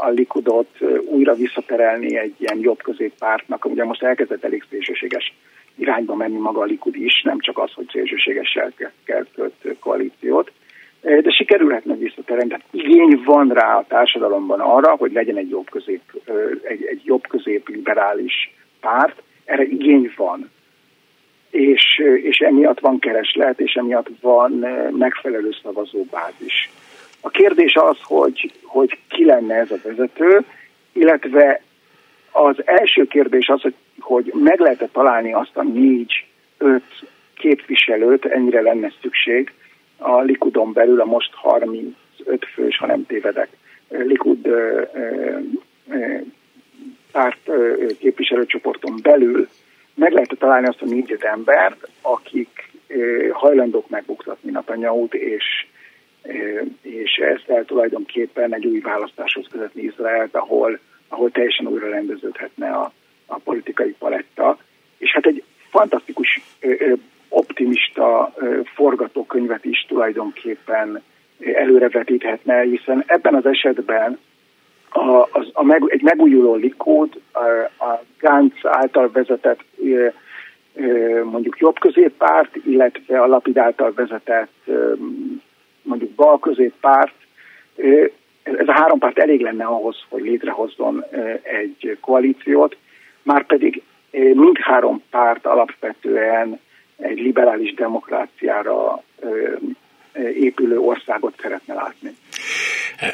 a 0.00 0.08
Likudot 0.08 0.78
újra 1.04 1.34
visszaterelni 1.34 2.16
egy 2.16 2.34
ilyen 2.38 2.58
jobb 2.60 2.82
középpártnak. 2.82 3.64
Ugye 3.64 3.84
most 3.84 4.02
elkezdett 4.02 4.44
elég 4.44 4.64
szélsőséges 4.70 5.34
irányba 5.76 6.14
menni 6.14 6.38
maga 6.38 6.60
a 6.60 6.64
Likud 6.64 6.96
is, 6.96 7.22
nem 7.22 7.38
csak 7.40 7.58
az, 7.58 7.72
hogy 7.72 7.88
szélsőségessel 7.92 8.72
kell 9.04 9.26
koalíciót, 9.80 10.52
de 11.00 11.30
sikerülhetne 11.30 11.94
visszaterelni. 11.94 12.48
Tehát 12.48 12.64
igény 12.70 13.22
van 13.24 13.48
rá 13.48 13.76
a 13.76 13.84
társadalomban 13.88 14.60
arra, 14.60 14.96
hogy 14.96 15.12
legyen 15.12 15.36
egy 15.36 15.48
jobb 15.48 15.70
közép, 15.70 16.02
egy, 16.62 16.84
egy 16.84 17.00
jobb 17.04 17.26
közép 17.26 17.68
liberális 17.68 18.54
párt. 18.80 19.22
Erre 19.44 19.62
igény 19.62 20.12
van 20.16 20.50
és, 21.50 22.02
és 22.22 22.38
emiatt 22.38 22.80
van 22.80 22.98
kereslet, 22.98 23.60
és 23.60 23.72
emiatt 23.72 24.08
van 24.20 24.52
megfelelő 24.90 25.50
szavazóbázis. 25.62 26.70
A 27.24 27.30
kérdés 27.30 27.74
az, 27.74 27.96
hogy, 28.02 28.52
hogy 28.62 28.98
ki 29.08 29.24
lenne 29.24 29.54
ez 29.54 29.70
a 29.70 29.76
vezető, 29.82 30.44
illetve 30.92 31.62
az 32.30 32.56
első 32.64 33.04
kérdés 33.04 33.48
az, 33.48 33.60
hogy, 33.62 33.74
hogy 33.98 34.32
meg 34.34 34.60
lehet-e 34.60 34.88
találni 34.92 35.32
azt 35.32 35.56
a 35.56 35.62
négy-öt 35.62 37.04
képviselőt, 37.34 38.24
ennyire 38.24 38.60
lenne 38.60 38.92
szükség 39.00 39.52
a 39.96 40.20
Likudon 40.20 40.72
belül, 40.72 41.00
a 41.00 41.04
most 41.04 41.34
35 41.34 41.94
fős, 42.54 42.78
ha 42.78 42.86
nem 42.86 43.06
tévedek, 43.06 43.48
Likud 43.88 44.48
párt 47.12 47.50
képviselőcsoporton 47.98 48.98
belül, 49.02 49.48
meg 49.94 50.12
lehet 50.12 50.36
találni 50.38 50.66
azt 50.66 50.82
a 50.82 50.86
négy 50.86 51.16
embert, 51.20 51.88
akik 52.02 52.70
hajlandók 53.32 53.88
megbuktatni 53.88 54.50
Netanyahu-t, 54.50 55.14
és, 55.14 55.66
és 56.82 57.16
ezt 57.16 57.48
el 57.48 57.64
tulajdonképpen 57.64 58.54
egy 58.54 58.66
új 58.66 58.80
választáshoz 58.80 59.46
vezetni 59.52 59.82
Izraelt, 59.82 60.34
ahol, 60.34 60.78
ahol 61.08 61.30
teljesen 61.30 61.66
újra 61.66 61.88
rendeződhetne 61.88 62.70
a, 62.70 62.92
a 63.26 63.38
politikai 63.38 63.94
paletta. 63.98 64.58
És 64.98 65.12
hát 65.12 65.26
egy 65.26 65.42
fantasztikus 65.70 66.40
optimista 67.28 68.34
forgatókönyvet 68.74 69.64
is 69.64 69.84
tulajdonképpen 69.88 71.02
előrevetíthetne, 71.54 72.60
hiszen 72.62 73.04
ebben 73.06 73.34
az 73.34 73.46
esetben 73.46 74.18
a, 74.88 75.28
az, 75.32 75.50
a 75.52 75.64
meg, 75.64 75.82
egy 75.86 76.02
megújuló 76.02 76.54
Likud, 76.54 77.20
a, 77.32 77.38
a 77.84 78.02
Gantz 78.20 78.56
által 78.62 79.10
vezetett 79.12 79.64
mondjuk 81.22 81.58
jobb 81.58 81.78
középpárt, 81.78 82.56
illetve 82.56 83.20
a 83.20 83.26
Lapid 83.26 83.58
által 83.58 83.92
vezetett 83.94 84.70
mondjuk 85.84 86.10
bal 86.10 86.38
középpárt, 86.38 87.14
ez 88.42 88.68
a 88.68 88.72
három 88.72 88.98
párt 88.98 89.18
elég 89.18 89.40
lenne 89.40 89.64
ahhoz, 89.64 89.96
hogy 90.08 90.22
létrehozzon 90.22 91.04
egy 91.42 91.98
koalíciót, 92.00 92.76
már 93.22 93.46
pedig 93.46 93.82
mindhárom 94.10 95.02
párt 95.10 95.46
alapvetően 95.46 96.60
egy 96.96 97.18
liberális 97.18 97.74
demokráciára 97.74 99.02
épülő 100.34 100.78
országot 100.78 101.34
szeretne 101.40 101.74
látni. 101.74 102.16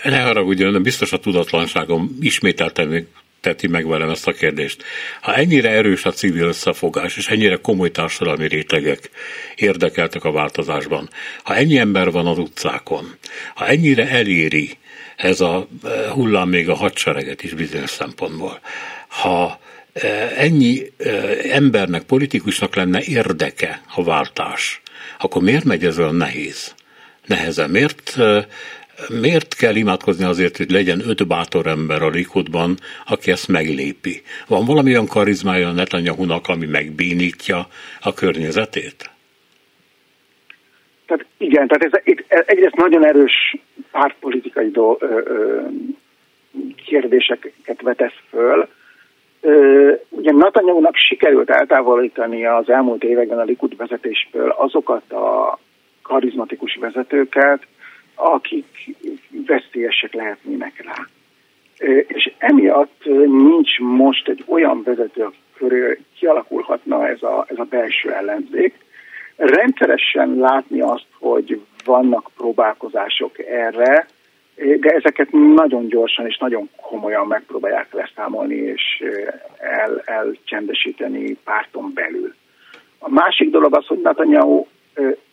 Ne 0.04 0.20
haragudjon, 0.20 0.82
biztos 0.82 1.12
a 1.12 1.18
tudatlanságom 1.18 2.08
ismételten 2.20 3.08
teti 3.40 3.66
meg 3.66 3.86
velem 3.86 4.10
ezt 4.10 4.26
a 4.26 4.32
kérdést. 4.32 4.82
Ha 5.20 5.34
ennyire 5.34 5.70
erős 5.70 6.04
a 6.04 6.10
civil 6.10 6.44
összefogás, 6.44 7.16
és 7.16 7.28
ennyire 7.28 7.56
komoly 7.56 7.90
társadalmi 7.90 8.48
rétegek 8.48 9.10
érdekeltek 9.54 10.24
a 10.24 10.32
változásban, 10.32 11.10
ha 11.42 11.54
ennyi 11.54 11.78
ember 11.78 12.10
van 12.10 12.26
az 12.26 12.38
utcákon, 12.38 13.16
ha 13.54 13.66
ennyire 13.66 14.08
eléri 14.08 14.78
ez 15.16 15.40
a 15.40 15.68
eh, 15.84 15.90
hullám 16.10 16.48
még 16.48 16.68
a 16.68 16.74
hadsereget 16.74 17.42
is 17.42 17.52
bizonyos 17.52 17.90
szempontból, 17.90 18.60
ha 19.08 19.60
eh, 19.92 20.30
ennyi 20.36 20.92
eh, 20.96 21.38
embernek, 21.50 22.02
politikusnak 22.02 22.74
lenne 22.74 23.02
érdeke 23.02 23.82
a 23.94 24.04
váltás, 24.04 24.82
akkor 25.18 25.42
miért 25.42 25.64
megy 25.64 25.84
ez 25.84 25.98
olyan 25.98 26.14
nehéz? 26.14 26.74
Nehezen. 27.26 27.70
Miért 27.70 28.16
miért 29.08 29.54
kell 29.54 29.74
imádkozni 29.74 30.24
azért, 30.24 30.56
hogy 30.56 30.70
legyen 30.70 31.00
öt 31.08 31.26
bátor 31.26 31.66
ember 31.66 32.02
a 32.02 32.08
Likudban, 32.08 32.76
aki 33.06 33.30
ezt 33.30 33.48
meglépi? 33.48 34.22
Van 34.48 34.64
valami 34.64 34.90
olyan 34.90 35.06
karizmája 35.06 35.68
a 35.68 35.72
Netanyahu-nak, 35.72 36.48
ami 36.48 36.66
megbénítja 36.66 37.66
a 38.00 38.14
környezetét? 38.14 39.10
Tehát 41.06 41.26
igen, 41.36 41.68
tehát 41.68 41.84
ez, 41.84 42.00
ez 42.28 42.42
egyrészt 42.46 42.76
nagyon 42.76 43.06
erős 43.06 43.56
pártpolitikai 43.90 44.70
do, 44.70 44.96
ö, 45.00 45.20
ö, 45.24 45.60
kérdéseket 46.86 47.80
vetesz 47.82 48.18
föl. 48.28 48.68
Ö, 49.40 49.92
ugye 50.08 50.32
Netanyahu-nak 50.32 50.96
sikerült 50.96 51.50
eltávolítani 51.50 52.46
az 52.46 52.68
elmúlt 52.68 53.04
években 53.04 53.38
a 53.38 53.42
Likud 53.42 53.76
vezetésből 53.76 54.50
azokat 54.50 55.12
a 55.12 55.58
karizmatikus 56.02 56.76
vezetőket, 56.80 57.66
akik 58.20 58.94
veszélyesek 59.28 60.12
lehetnének 60.12 60.84
rá. 60.84 61.06
És 62.06 62.32
emiatt 62.38 63.04
nincs 63.26 63.78
most 63.78 64.28
egy 64.28 64.44
olyan 64.46 64.82
vezető, 64.82 65.28
körül 65.56 65.96
kialakulhatna 66.18 67.08
ez 67.08 67.22
a, 67.22 67.44
ez 67.48 67.58
a 67.58 67.64
belső 67.64 68.12
ellenzék. 68.12 68.74
rendszeresen 69.36 70.34
látni 70.34 70.80
azt, 70.80 71.06
hogy 71.18 71.60
vannak 71.84 72.30
próbálkozások 72.36 73.38
erre, 73.38 74.06
de 74.54 74.90
ezeket 74.90 75.28
nagyon 75.30 75.88
gyorsan 75.88 76.26
és 76.26 76.38
nagyon 76.38 76.68
komolyan 76.76 77.26
megpróbálják 77.26 77.92
leszámolni 77.92 78.54
és 78.54 79.04
el, 79.58 80.02
elcsendesíteni 80.04 81.36
párton 81.44 81.92
belül. 81.94 82.34
A 82.98 83.10
másik 83.10 83.50
dolog 83.50 83.76
az, 83.76 83.86
hogy 83.86 84.00
Netanyahu 84.00 84.66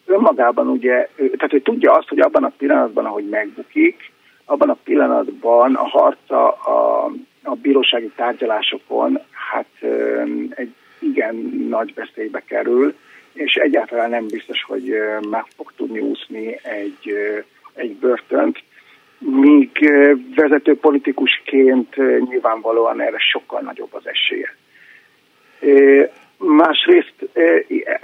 önmagában 0.06 0.68
ugye, 0.68 1.10
tehát 1.16 1.52
hogy 1.52 1.62
tudja 1.62 1.92
azt, 1.92 2.08
hogy 2.08 2.20
abban 2.20 2.44
a 2.44 2.52
pillanatban, 2.58 3.06
ahogy 3.06 3.30
megbukik, 3.30 4.12
abban 4.46 4.70
a 4.70 4.78
pillanatban 4.84 5.76
a 5.76 5.88
harca 5.88 6.52
a, 6.52 7.12
a 7.44 7.56
bírósági 7.56 8.12
tárgyalásokon 8.16 9.20
hát 9.32 9.92
egy 10.50 10.74
igen 11.00 11.36
nagy 11.70 11.94
veszélybe 11.94 12.44
kerül, 12.46 12.96
és 13.34 13.56
egyáltalán 13.56 14.10
nem 14.10 14.28
biztos, 14.28 14.64
hogy 14.64 14.94
meg 15.30 15.46
fog 15.56 15.72
tudni 15.76 16.00
úszni 16.00 16.60
egy, 16.64 17.14
egy 17.74 17.96
börtönt, 17.96 18.64
míg 19.20 19.70
vezető 20.36 20.78
politikusként 20.78 21.96
nyilvánvalóan 22.30 23.02
erre 23.02 23.20
sokkal 23.20 23.62
nagyobb 23.62 23.94
az 23.94 24.08
esélye. 24.08 24.56
Másrészt 26.38 27.30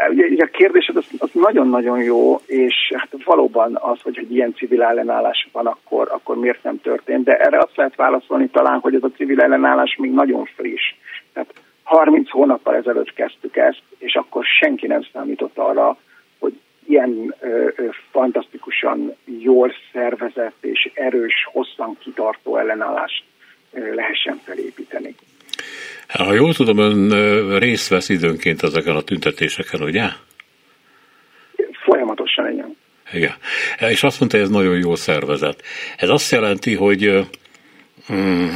ugye 0.10 0.44
a 0.44 0.50
kérdésed 0.52 0.96
az, 0.96 1.06
az 1.18 1.30
nagyon-nagyon 1.34 2.04
jó, 2.04 2.42
és 2.46 2.94
hát 2.96 3.24
valóban 3.24 3.78
az, 3.82 4.02
hogy 4.02 4.18
egy 4.18 4.32
ilyen 4.32 4.54
civil 4.54 4.84
ellenállás 4.84 5.50
van, 5.52 5.66
akkor, 5.66 6.08
akkor 6.12 6.38
miért 6.38 6.64
nem 6.64 6.82
történt. 6.82 7.24
De 7.24 7.38
erre 7.38 7.58
azt 7.58 7.76
lehet 7.76 7.96
válaszolni 7.96 8.48
talán, 8.48 8.80
hogy 8.80 8.96
ez 8.96 9.04
a 9.04 9.12
civil 9.16 9.42
ellenállás 9.42 9.96
még 10.00 10.12
nagyon 10.12 10.46
friss. 10.46 10.94
Tehát 11.34 11.54
30 11.84 12.30
hónappal 12.30 12.76
ezelőtt 12.76 13.14
kezdtük 13.14 13.56
ezt, 13.56 13.82
és 13.98 14.16
akkor 14.16 14.46
senki 14.60 14.88
nem 14.88 15.02
számított 15.14 15.58
arra, 15.58 15.98
hogy 16.40 16.60
ilyen 16.88 17.36
ö, 17.40 17.68
ö, 17.76 17.88
fantasztikusan 18.12 19.16
jól 19.26 19.74
szervezett 19.92 20.64
és 20.66 20.92
erős, 20.94 21.48
hosszan 21.52 21.98
kitartó 22.00 22.58
ellenállást 22.58 23.24
ö, 23.74 23.94
lehessen 23.94 24.42
felépíteni. 24.44 25.16
Ha 26.08 26.34
jól 26.34 26.54
tudom, 26.54 26.78
ön 26.78 27.60
részt 27.60 27.88
vesz 27.88 28.10
időnként 28.10 28.64
ezeken 28.64 28.96
a 28.96 29.02
tüntetéseken, 29.02 29.82
ugye? 29.82 30.10
Folyamatosan, 31.84 32.52
igen. 32.52 32.78
Igen. 33.14 33.34
És 33.80 34.04
azt 34.04 34.20
mondta, 34.20 34.38
hogy 34.38 34.46
ez 34.46 34.52
nagyon 34.52 34.78
jó 34.78 34.96
szervezet. 34.96 35.64
Ez 35.98 36.10
azt 36.10 36.32
jelenti, 36.32 36.76
hogy 36.76 37.28
mm, 38.14 38.48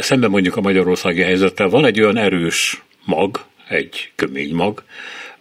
szemben 0.00 0.30
mondjuk 0.30 0.56
a 0.56 0.60
magyarországi 0.60 1.22
helyzettel 1.22 1.68
van 1.68 1.84
egy 1.84 2.00
olyan 2.00 2.16
erős 2.16 2.82
mag, 3.04 3.44
egy 3.68 4.12
kömény 4.14 4.54
mag, 4.54 4.82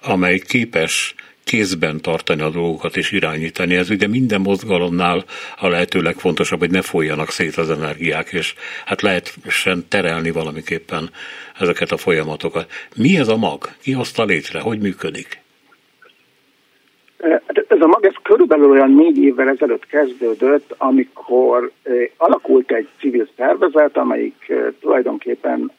amely 0.01 0.39
képes 0.39 1.15
kézben 1.43 2.01
tartani 2.01 2.41
a 2.41 2.49
dolgokat 2.49 2.97
és 2.97 3.11
irányítani. 3.11 3.75
Ez 3.75 3.89
ugye 3.89 4.07
minden 4.07 4.41
mozgalomnál 4.41 5.23
a 5.57 5.67
lehető 5.67 6.01
legfontosabb, 6.01 6.59
hogy 6.59 6.71
ne 6.71 6.81
folyjanak 6.81 7.29
szét 7.29 7.55
az 7.55 7.69
energiák, 7.69 8.31
és 8.31 8.53
hát 8.85 9.01
lehessen 9.01 9.85
terelni 9.87 10.31
valamiképpen 10.31 11.09
ezeket 11.59 11.91
a 11.91 11.97
folyamatokat. 11.97 12.71
Mi 12.95 13.17
ez 13.17 13.27
a 13.27 13.37
mag? 13.37 13.69
Ki 13.81 13.91
hozta 13.91 14.23
létre? 14.23 14.59
Hogy 14.59 14.79
működik? 14.79 15.41
Hát 17.19 17.65
ez 17.67 17.81
a 17.81 17.87
mag, 17.87 18.05
ez 18.05 18.13
körülbelül 18.21 18.69
olyan 18.69 18.91
négy 18.91 19.17
évvel 19.17 19.49
ezelőtt 19.49 19.85
kezdődött, 19.85 20.75
amikor 20.77 21.71
alakult 22.17 22.71
egy 22.71 22.87
civil 22.99 23.29
szervezet, 23.37 23.97
amelyik 23.97 24.53
tulajdonképpen 24.79 25.71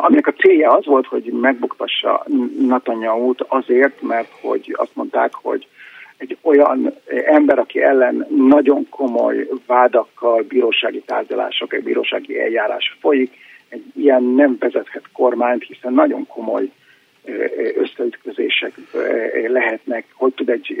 aminek 0.00 0.26
a 0.26 0.32
célja 0.32 0.70
az 0.70 0.86
volt, 0.86 1.06
hogy 1.06 1.24
megbuktassa 1.24 2.24
Netanyahu-t 2.58 3.44
azért, 3.48 4.02
mert 4.02 4.30
hogy 4.40 4.74
azt 4.78 4.94
mondták, 4.96 5.34
hogy 5.34 5.66
egy 6.16 6.36
olyan 6.42 6.94
ember, 7.26 7.58
aki 7.58 7.82
ellen 7.82 8.26
nagyon 8.36 8.88
komoly 8.88 9.48
vádakkal 9.66 10.42
bírósági 10.42 11.02
tárgyalások, 11.06 11.74
egy 11.74 11.82
bírósági 11.82 12.40
eljárás 12.40 12.96
folyik, 13.00 13.32
egy 13.68 13.84
ilyen 13.94 14.22
nem 14.22 14.56
vezethet 14.58 15.04
kormányt, 15.12 15.64
hiszen 15.64 15.92
nagyon 15.92 16.26
komoly 16.26 16.70
összeütközések 17.76 18.72
lehetnek, 19.46 20.04
hogy 20.14 20.32
tud 20.34 20.48
egy 20.48 20.76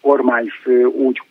kormányfő 0.00 0.84
úgy 0.84 1.22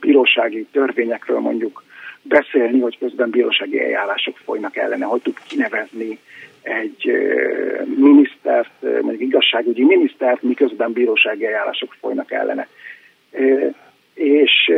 bírósági 0.00 0.66
törvényekről 0.72 1.38
mondjuk 1.38 1.82
beszélni, 2.22 2.80
hogy 2.80 2.98
közben 2.98 3.30
bírósági 3.30 3.80
eljárások 3.80 4.36
folynak 4.36 4.76
ellene, 4.76 5.04
hogy 5.04 5.22
tud 5.22 5.36
kinevezni 5.48 6.18
egy 6.62 7.12
minisztert, 7.96 8.70
mondjuk 8.80 9.20
igazságügyi 9.20 9.84
minisztert, 9.84 10.42
miközben 10.42 10.92
bírósági 10.92 11.46
eljárások 11.46 11.96
folynak 12.00 12.32
ellene. 12.32 12.68
És 14.14 14.72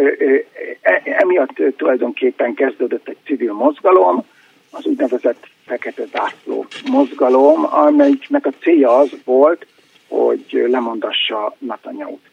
e, 0.81 1.03
emiatt 1.05 1.77
tulajdonképpen 1.77 2.55
kezdődött 2.55 3.09
egy 3.09 3.17
civil 3.25 3.53
mozgalom, 3.53 4.25
az 4.71 4.87
úgynevezett 4.87 5.47
fekete 5.67 6.05
zászló 6.13 6.67
mozgalom, 6.91 7.67
amelyiknek 7.71 8.47
a 8.47 8.53
célja 8.61 8.97
az 8.97 9.11
volt, 9.25 9.67
hogy 10.09 10.67
lemondassa 10.71 11.57
Netanyahu-t. 11.59 12.31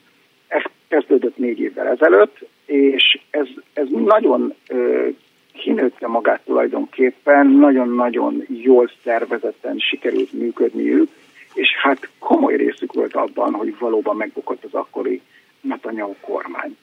Ez 0.90 0.98
kezdődött 0.98 1.38
négy 1.38 1.60
évvel 1.60 1.88
ezelőtt, 1.88 2.38
és 2.66 3.20
ez, 3.30 3.48
ez 3.74 3.88
nagyon 3.90 4.54
ö, 4.68 5.08
kinőtte 5.54 6.08
magát 6.08 6.42
tulajdonképpen, 6.46 7.48
nagyon-nagyon 7.48 8.44
jól 8.48 8.92
szervezetten 9.04 9.78
sikerült 9.78 10.34
működniük, 10.34 11.10
és 11.54 11.76
hát 11.82 12.10
komoly 12.20 12.56
részük 12.56 12.94
volt 12.94 13.16
abban, 13.16 13.54
hogy 13.54 13.76
valóban 13.80 14.16
megbukott 14.16 14.64
az 14.64 14.74
akkori 14.74 15.22
Netanyahu 15.62 16.16
kormány. 16.22 16.78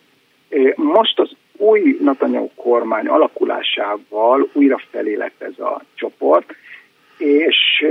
Most 0.75 1.19
az 1.19 1.31
új 1.57 1.99
Netanyahu 2.01 2.51
kormány 2.55 3.07
alakulásával 3.07 4.49
újra 4.53 4.81
felé 4.91 5.15
lett 5.15 5.43
ez 5.43 5.59
a 5.59 5.83
csoport, 5.95 6.55
és 7.19 7.87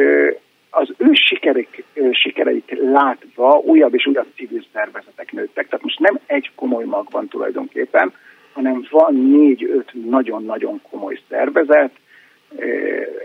az 0.70 0.94
ő 0.98 1.10
sikerek, 1.14 1.84
sikereit 2.12 2.78
látva 2.92 3.58
újabb 3.58 3.94
és 3.94 4.06
újabb 4.06 4.28
civil 4.36 4.66
szervezetek 4.74 5.32
nőttek. 5.32 5.68
Tehát 5.68 5.84
most 5.84 6.00
nem 6.00 6.20
egy 6.26 6.52
komoly 6.56 6.84
mag 6.84 7.08
van 7.12 7.28
tulajdonképpen, 7.28 8.14
hanem 8.54 8.88
van 8.90 9.15
négy-öt 9.32 9.92
nagyon-nagyon 10.10 10.82
komoly 10.90 11.20
szervezet. 11.30 11.92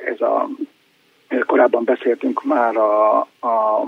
Ez 0.05 0.21
a, 0.21 0.49
korábban 1.47 1.85
beszéltünk 1.85 2.45
már 2.45 2.77
a, 2.77 3.19
a 3.41 3.87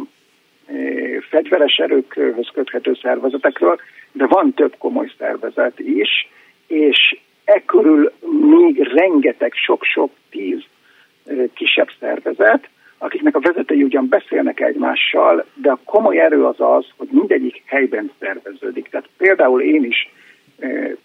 fegyveres 1.31 1.77
erőkhöz 1.77 2.49
köthető 2.53 2.95
szervezetekről, 3.03 3.81
de 4.13 4.27
van 4.27 4.55
több 4.55 4.75
komoly 4.79 5.13
szervezet 5.19 5.79
is, 5.79 6.29
és 6.67 7.19
e 7.45 7.63
körül 7.65 8.13
még 8.41 8.79
rengeteg, 8.79 9.53
sok-sok 9.55 10.11
tíz 10.31 10.63
kisebb 11.55 11.89
szervezet, 12.01 12.69
akiknek 12.99 13.37
a 13.37 13.41
vezetői 13.41 13.83
ugyan 13.83 14.09
beszélnek 14.09 14.61
egymással, 14.61 15.45
de 15.55 15.71
a 15.71 15.79
komoly 15.85 16.21
erő 16.21 16.45
az 16.45 16.61
az, 16.61 16.87
hogy 16.97 17.09
mindegyik 17.11 17.63
helyben 17.67 18.11
szerveződik. 18.19 18.89
Tehát 18.89 19.09
például 19.17 19.63
én 19.63 19.85
is 19.85 20.13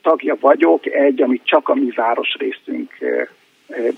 tagja 0.02 0.38
vagyok 0.40 0.86
egy, 0.86 1.22
ami 1.22 1.42
csak 1.44 1.70
a 1.70 1.76
mi 1.76 1.90
városrészünk 1.96 2.92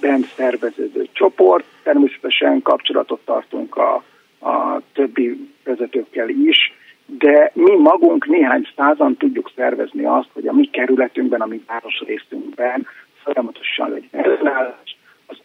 bent 0.02 0.26
szerveződő 0.36 1.08
csoport. 1.12 1.66
Természetesen 1.84 2.62
kapcsolatot 2.62 3.20
tartunk 3.26 3.76
a, 3.76 4.04
a 4.40 4.82
többi 4.94 5.50
vezetőkkel 5.64 6.30
is, 6.30 6.74
de 7.06 7.52
mi 7.54 7.76
magunk 7.76 8.26
néhány 8.26 8.68
százan 8.76 9.18
tudjuk 9.18 9.52
szervezni 9.56 10.06
azt, 10.06 10.30
hogy 10.34 10.48
a 10.48 10.54
mi 10.54 10.66
kerületünkben, 10.66 11.42
a 11.42 11.46
mi 11.46 11.64
városrészünkben 11.68 12.88
folyamatosan 13.24 13.90
legyen 13.90 14.26
ellenállás, 14.26 14.98
az 15.26 15.38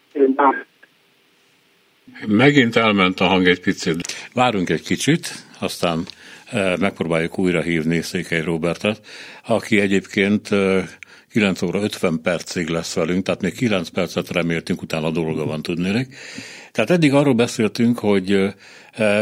Megint 2.27 2.75
elment 2.75 3.19
a 3.19 3.25
hang 3.25 3.47
egy 3.47 3.61
picit. 3.61 4.29
Várunk 4.33 4.69
egy 4.69 4.81
kicsit, 4.81 5.27
aztán 5.59 6.05
megpróbáljuk 6.79 7.37
újra 7.37 7.61
hívni 7.61 8.01
Székely 8.01 8.41
Robertet, 8.41 9.01
aki 9.45 9.79
egyébként 9.79 10.49
9 11.31 11.61
óra 11.61 11.81
50 11.81 12.21
percig 12.21 12.67
lesz 12.67 12.93
velünk, 12.93 13.25
tehát 13.25 13.41
még 13.41 13.53
9 13.53 13.89
percet 13.89 14.31
reméltünk, 14.31 14.81
utána 14.81 15.11
dolga 15.11 15.45
van 15.45 15.61
tudnélik. 15.61 16.15
Tehát 16.71 16.89
eddig 16.89 17.13
arról 17.13 17.33
beszéltünk, 17.33 17.99
hogy 17.99 18.53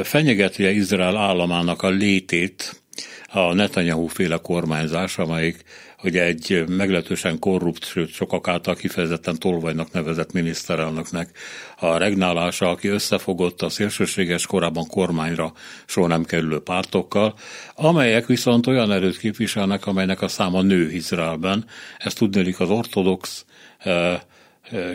fenyegeti 0.04 0.76
Izrael 0.76 1.18
államának 1.18 1.82
a 1.82 1.90
létét 1.90 2.82
a 3.28 3.54
Netanyahu 3.54 4.08
féle 4.08 4.38
kormányzás, 4.38 5.18
amelyik 5.18 5.64
ugye 6.04 6.24
egy 6.24 6.64
meglehetősen 6.68 7.40
korrupt, 7.40 7.86
sőt 7.86 8.10
sokak 8.10 8.48
által 8.48 8.76
kifejezetten 8.76 9.40
tolvajnak 9.40 9.92
nevezett 9.92 10.32
miniszterelnöknek 10.32 11.38
a 11.80 11.98
regnálása, 11.98 12.70
aki 12.70 12.88
összefogott 12.88 13.62
a 13.62 13.70
szélsőséges 13.70 14.46
korábban 14.46 14.88
kormányra 14.88 15.54
soha 15.86 16.08
nem 16.08 16.24
kerülő 16.24 16.60
pártokkal, 16.60 17.34
amelyek 17.76 18.26
viszont 18.26 18.68
olyan 18.68 18.92
erőt 18.92 19.18
képviselnek, 19.18 19.86
amelynek 19.86 20.22
a 20.22 20.28
száma 20.28 20.62
nő 20.62 20.92
Izraelben. 20.92 21.66
Ezt 21.98 22.18
tudnélik 22.18 22.60
az 22.60 22.70
ortodox 22.70 23.46
e, 23.80 24.24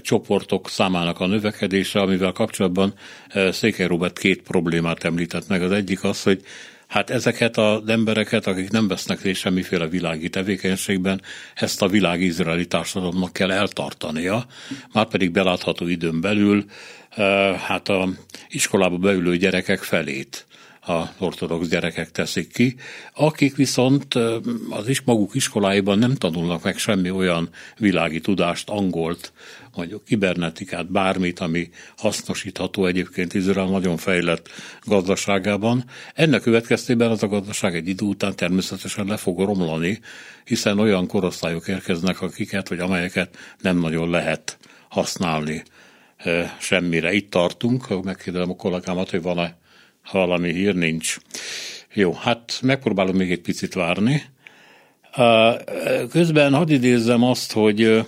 csoportok 0.01 0.69
számának 0.69 1.21
a 1.21 1.27
növekedése, 1.27 2.01
amivel 2.01 2.33
kapcsolatban 2.33 2.95
Székely 3.51 3.87
Robert 3.87 4.19
két 4.19 4.43
problémát 4.43 5.05
említett 5.05 5.49
meg. 5.49 5.63
Az 5.63 5.73
egyik 5.73 6.05
az, 6.05 6.23
hogy 6.23 6.43
Hát 6.89 7.11
ezeket 7.11 7.57
az 7.57 7.83
embereket, 7.87 8.47
akik 8.47 8.71
nem 8.71 8.89
vesznek 8.89 9.23
részt 9.23 9.41
semmiféle 9.41 9.89
világi 9.89 10.29
tevékenységben, 10.29 11.23
ezt 11.55 11.83
a 11.83 11.89
világ 11.89 12.21
izraeli 12.21 12.67
társadalomnak 12.67 13.33
kell 13.33 13.51
eltartania, 13.51 14.47
már 14.93 15.07
pedig 15.07 15.31
belátható 15.31 15.87
időn 15.87 16.21
belül 16.21 16.65
hát 17.57 17.89
a 17.89 18.09
iskolába 18.49 18.97
beülő 18.97 19.37
gyerekek 19.37 19.83
felét 19.83 20.47
az 20.81 21.07
ortodox 21.19 21.69
gyerekek 21.69 22.11
teszik 22.11 22.53
ki, 22.53 22.77
akik 23.15 23.57
viszont 23.57 24.15
az 24.71 24.89
is 24.89 25.01
maguk 25.01 25.35
iskoláiban 25.35 25.99
nem 25.99 26.15
tanulnak 26.15 26.63
meg 26.63 26.79
semmi 26.79 27.11
olyan 27.11 27.49
világi 27.77 28.21
tudást, 28.21 28.69
angolt, 28.69 29.33
mondjuk 29.79 30.05
kibernetikát, 30.05 30.91
bármit, 30.91 31.39
ami 31.39 31.71
hasznosítható 31.97 32.87
egyébként 32.87 33.35
Izrael 33.35 33.67
nagyon 33.67 33.97
fejlett 33.97 34.49
gazdaságában. 34.85 35.85
Ennek 36.15 36.43
következtében 36.43 37.11
az 37.11 37.23
a 37.23 37.29
gazdaság 37.29 37.75
egy 37.75 37.89
idő 37.89 38.05
után 38.05 38.37
természetesen 38.37 39.07
le 39.07 39.17
fog 39.17 39.39
romlani, 39.39 40.01
hiszen 40.45 40.79
olyan 40.79 41.07
korosztályok 41.07 41.69
érkeznek, 41.69 42.23
akiket 42.23 42.69
vagy 42.69 42.79
amelyeket 42.79 43.37
nem 43.61 43.79
nagyon 43.79 44.11
lehet 44.11 44.59
használni 44.89 45.63
semmire. 46.59 47.13
Itt 47.13 47.31
tartunk, 47.31 48.05
megkérdezem 48.05 48.51
a 48.51 48.57
kollégámat, 48.57 49.11
hogy 49.11 49.23
van-e 49.23 49.57
valami 50.13 50.53
hír, 50.53 50.75
nincs. 50.75 51.17
Jó, 51.95 52.13
hát 52.13 52.59
megpróbálom 52.63 53.17
még 53.17 53.31
egy 53.31 53.41
picit 53.41 53.75
várni. 53.75 54.23
Közben 56.11 56.55
hadd 56.55 56.71
idézzem 56.71 57.23
azt, 57.23 57.53
hogy 57.53 58.05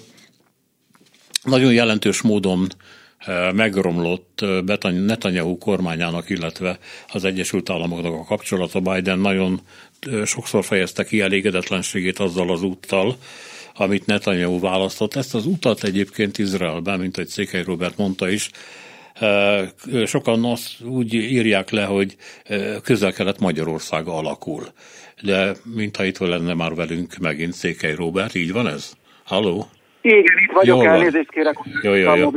nagyon 1.43 1.73
jelentős 1.73 2.23
módon 2.23 2.69
megromlott 3.55 4.45
Netanyahu 4.83 5.59
kormányának, 5.59 6.31
illetve 6.31 6.79
az 7.13 7.25
Egyesült 7.25 7.71
Államoknak 7.71 8.15
a 8.15 8.25
kapcsolata. 8.25 8.81
Biden 8.81 9.19
nagyon 9.19 9.61
sokszor 10.25 10.65
fejezte 10.65 11.05
ki 11.05 11.21
elégedetlenségét 11.21 12.19
azzal 12.19 12.51
az 12.51 12.63
úttal, 12.63 13.17
amit 13.75 14.07
Netanyahu 14.07 14.61
választott. 14.61 15.15
Ezt 15.15 15.35
az 15.35 15.47
utat 15.47 15.85
egyébként 15.85 16.39
Izraelben, 16.39 17.01
mint 17.01 17.19
egy 17.19 17.29
Székely 17.29 17.63
Robert 17.63 17.97
mondta 17.97 18.29
is, 18.29 18.51
sokan 20.07 20.45
azt 20.45 20.81
úgy 20.81 21.15
írják 21.15 21.71
le, 21.71 21.85
hogy 21.85 22.17
közel-kelet 22.83 23.41
Magyarország 23.41 24.07
alakul. 24.07 24.73
De 25.23 25.57
mintha 25.75 26.05
itt 26.05 26.19
lenne 26.19 26.55
már 26.55 26.75
velünk 26.75 27.17
megint 27.17 27.55
Székely 27.55 27.95
Robert, 27.95 28.35
így 28.35 28.53
van 28.53 28.69
ez? 28.69 28.93
Halló? 29.25 29.71
Igen, 30.01 30.39
itt 30.45 30.53
vagyok, 30.53 30.77
Jól 30.77 30.89
elnézést 30.89 31.31
kérek. 31.31 31.55
Jó, 31.83 31.95
jó, 31.95 32.15
jó. 32.15 32.31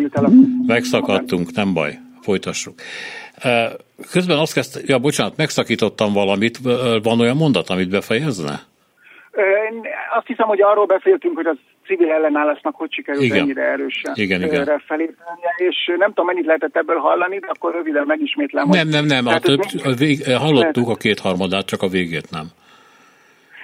Megszakadtunk, 0.68 1.52
nem 1.52 1.74
baj, 1.74 2.00
folytassuk. 2.22 2.74
Közben 4.12 4.38
azt 4.38 4.54
kezdte, 4.54 4.80
ja 4.86 5.00
bocsánat, 5.00 5.38
megszakítottam 5.38 6.14
valamit, 6.14 6.58
van 7.04 7.20
olyan 7.20 7.38
mondat, 7.38 7.70
amit 7.70 7.90
befejezne? 7.90 8.60
Azt 10.18 10.28
hiszem, 10.28 10.48
hogy 10.48 10.62
arról 10.62 10.86
beszéltünk, 10.86 11.36
hogy 11.36 11.46
az 11.46 11.58
civil 11.86 12.12
ellenállásnak 12.12 12.76
hogy 12.76 12.94
sikerült 12.94 13.24
igen. 13.24 13.38
ennyire 13.38 13.62
erősen 13.62 14.14
igen, 14.16 14.42
igen. 14.42 14.82
felépülnie, 14.88 15.54
és 15.58 15.76
nem 15.98 16.08
tudom, 16.08 16.26
mennyit 16.26 16.46
lehetett 16.46 16.76
ebből 16.76 16.98
hallani, 16.98 17.40
de 17.40 17.48
akkor 17.48 17.74
röviden 17.74 18.04
megismétlem. 18.06 18.70
Nem, 18.70 18.88
nem, 18.88 19.06
nem, 19.06 19.28
a 19.28 19.40
több, 19.40 19.60
a 19.84 19.94
vég, 19.94 20.24
hallottuk 20.26 20.90
a 20.90 20.96
kétharmadát, 20.96 21.66
csak 21.66 21.82
a 21.82 21.88
végét 21.88 22.32
nem. 22.32 22.46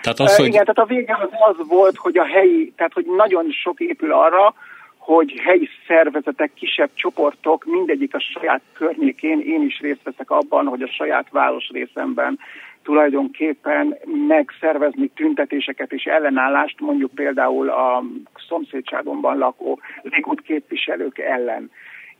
Tehát 0.02 0.20
az, 0.20 0.36
hogy... 0.36 0.46
Igen, 0.46 0.66
tehát 0.66 0.90
a 0.90 0.94
vége 0.94 1.18
az, 1.22 1.56
az 1.58 1.68
volt, 1.68 1.96
hogy 1.96 2.18
a 2.18 2.26
helyi, 2.26 2.74
tehát 2.76 2.94
hogy 2.94 3.06
nagyon 3.06 3.52
sok 3.52 3.80
épül 3.80 4.14
arra, 4.14 4.54
hogy 4.98 5.34
helyi 5.44 5.70
szervezetek, 5.88 6.54
kisebb 6.54 6.90
csoportok, 6.94 7.66
mindegyik 7.66 8.14
a 8.16 8.20
saját 8.20 8.62
környékén, 8.74 9.42
én 9.42 9.62
is 9.62 9.80
részt 9.80 10.04
veszek 10.04 10.32
abban, 10.32 10.66
hogy 10.66 10.82
a 10.82 10.88
saját 10.88 11.30
város 11.32 11.70
részemben 11.70 12.40
tulajdonképpen 12.84 13.98
megszervezni 14.28 15.08
tüntetéseket 15.08 15.92
és 15.92 16.04
ellenállást, 16.04 16.80
mondjuk 16.80 17.12
például 17.12 17.70
a 17.70 18.04
szomszédságomban 18.48 19.38
lakó 19.38 19.80
Likud 20.02 20.42
képviselők 20.42 21.18
ellen. 21.18 21.72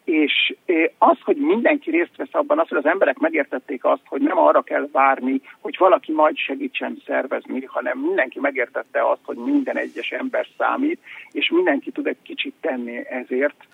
És 0.04 0.56
az, 0.98 1.18
hogy 1.22 1.36
mindenki 1.38 1.92
részt 1.92 2.16
vesz 2.16 2.28
abban, 2.32 2.60
az, 2.60 2.68
hogy 2.68 2.78
az 2.78 2.86
emberek 2.86 3.18
megértették 3.18 3.86
azt, 3.86 4.02
hogy 4.06 4.22
nem 4.22 4.38
arra 4.38 4.62
kell 4.62 4.90
várni, 4.92 5.42
hogy 5.60 5.76
valaki 5.78 6.12
majd 6.12 6.38
segítsen 6.38 7.02
szervezni, 7.06 7.64
hanem 7.66 7.98
mindenki 7.98 8.40
megértette 8.40 9.10
azt, 9.10 9.22
hogy 9.24 9.38
minden 9.38 9.78
egyes 9.78 10.10
ember 10.12 10.48
számít, 10.58 11.00
és 11.32 11.50
mindenki 11.50 11.92
tud 11.92 12.08
egy 12.08 12.22
kicsit 12.24 12.54
tenni 12.62 13.08
ezért. 13.10 13.68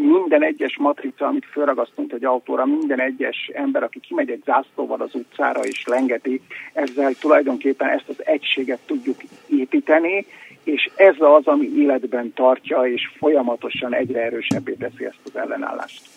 Minden 0.00 0.42
egyes 0.42 0.76
matrica, 0.78 1.26
amit 1.26 1.46
felragasztunk 1.50 2.12
egy 2.12 2.24
autóra, 2.24 2.64
minden 2.64 3.00
egyes 3.00 3.50
ember, 3.54 3.82
aki 3.82 4.00
kimegy 4.00 4.30
egy 4.30 4.42
zászlóval 4.44 5.00
az 5.00 5.14
utcára 5.14 5.60
és 5.60 5.84
lengeti, 5.86 6.40
ezzel 6.72 7.12
tulajdonképpen 7.12 7.88
ezt 7.88 8.08
az 8.08 8.26
egységet 8.26 8.80
tudjuk 8.86 9.16
építeni, 9.46 10.26
és 10.66 10.90
ez 10.96 11.14
az, 11.18 11.46
ami 11.46 11.66
életben 11.76 12.32
tartja, 12.34 12.82
és 12.82 13.12
folyamatosan 13.18 13.94
egyre 13.94 14.20
erősebbé 14.20 14.72
teszi 14.72 15.04
ezt 15.04 15.20
az 15.24 15.36
ellenállást. 15.36 16.15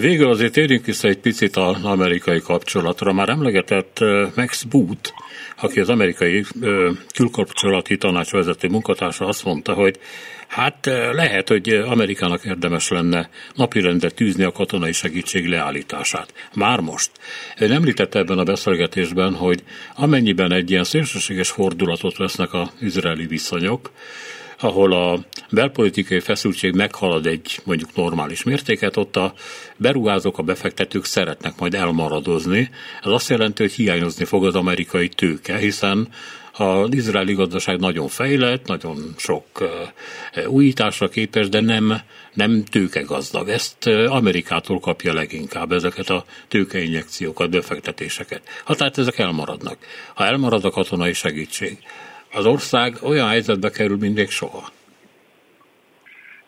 Végül 0.00 0.30
azért 0.30 0.52
térjünk 0.52 0.84
vissza 0.84 1.08
egy 1.08 1.18
picit 1.18 1.56
az 1.56 1.84
amerikai 1.84 2.40
kapcsolatra. 2.40 3.12
Már 3.12 3.28
emlegetett 3.28 3.98
Max 4.34 4.62
Boot, 4.62 5.12
aki 5.60 5.80
az 5.80 5.88
amerikai 5.88 6.44
külkapcsolati 7.14 7.96
tanácsvezető 7.96 8.68
munkatársa 8.68 9.26
azt 9.26 9.44
mondta, 9.44 9.72
hogy 9.72 9.98
Hát 10.48 10.86
lehet, 11.12 11.48
hogy 11.48 11.68
Amerikának 11.68 12.44
érdemes 12.44 12.88
lenne 12.88 13.30
napirendre 13.54 14.10
tűzni 14.10 14.44
a 14.44 14.52
katonai 14.52 14.92
segítség 14.92 15.46
leállítását. 15.46 16.32
Már 16.54 16.80
most. 16.80 17.10
Ön 17.58 17.72
említette 17.72 18.18
ebben 18.18 18.38
a 18.38 18.42
beszélgetésben, 18.42 19.34
hogy 19.34 19.62
amennyiben 19.94 20.52
egy 20.52 20.70
ilyen 20.70 20.84
szélsőséges 20.84 21.50
fordulatot 21.50 22.16
vesznek 22.16 22.52
az 22.52 22.68
izraeli 22.80 23.26
viszonyok, 23.26 23.90
ahol 24.60 24.92
a 24.92 25.18
belpolitikai 25.50 26.20
feszültség 26.20 26.74
meghalad 26.74 27.26
egy 27.26 27.60
mondjuk 27.64 27.94
normális 27.94 28.42
mértéket, 28.42 28.96
ott 28.96 29.16
a 29.16 29.32
beruházók, 29.76 30.38
a 30.38 30.42
befektetők 30.42 31.04
szeretnek 31.04 31.58
majd 31.58 31.74
elmaradozni. 31.74 32.70
Ez 33.02 33.10
azt 33.10 33.28
jelenti, 33.28 33.62
hogy 33.62 33.72
hiányozni 33.72 34.24
fog 34.24 34.46
az 34.46 34.54
amerikai 34.54 35.08
tőke, 35.08 35.56
hiszen 35.56 36.08
az 36.52 36.94
izraeli 36.94 37.34
gazdaság 37.34 37.78
nagyon 37.78 38.08
fejlett, 38.08 38.66
nagyon 38.66 39.14
sok 39.16 39.44
újításra 40.46 41.08
képes, 41.08 41.48
de 41.48 41.60
nem, 41.60 42.00
nem 42.34 42.64
tőkegazdag. 42.64 43.48
Ezt 43.48 43.86
Amerikától 43.86 44.80
kapja 44.80 45.12
leginkább 45.12 45.72
ezeket 45.72 46.10
a 46.10 46.24
tőkeinjekciókat, 46.48 47.50
befektetéseket. 47.50 48.42
Ha 48.64 48.74
tehát 48.74 48.98
ezek 48.98 49.18
elmaradnak. 49.18 49.76
Ha 50.14 50.24
elmarad 50.24 50.64
a 50.64 50.70
katonai 50.70 51.12
segítség, 51.12 51.78
az 52.32 52.46
ország 52.46 52.92
olyan 53.02 53.28
helyzetbe 53.28 53.70
kerül, 53.70 53.96
mint 53.96 54.14
még 54.14 54.30
soha. 54.30 54.68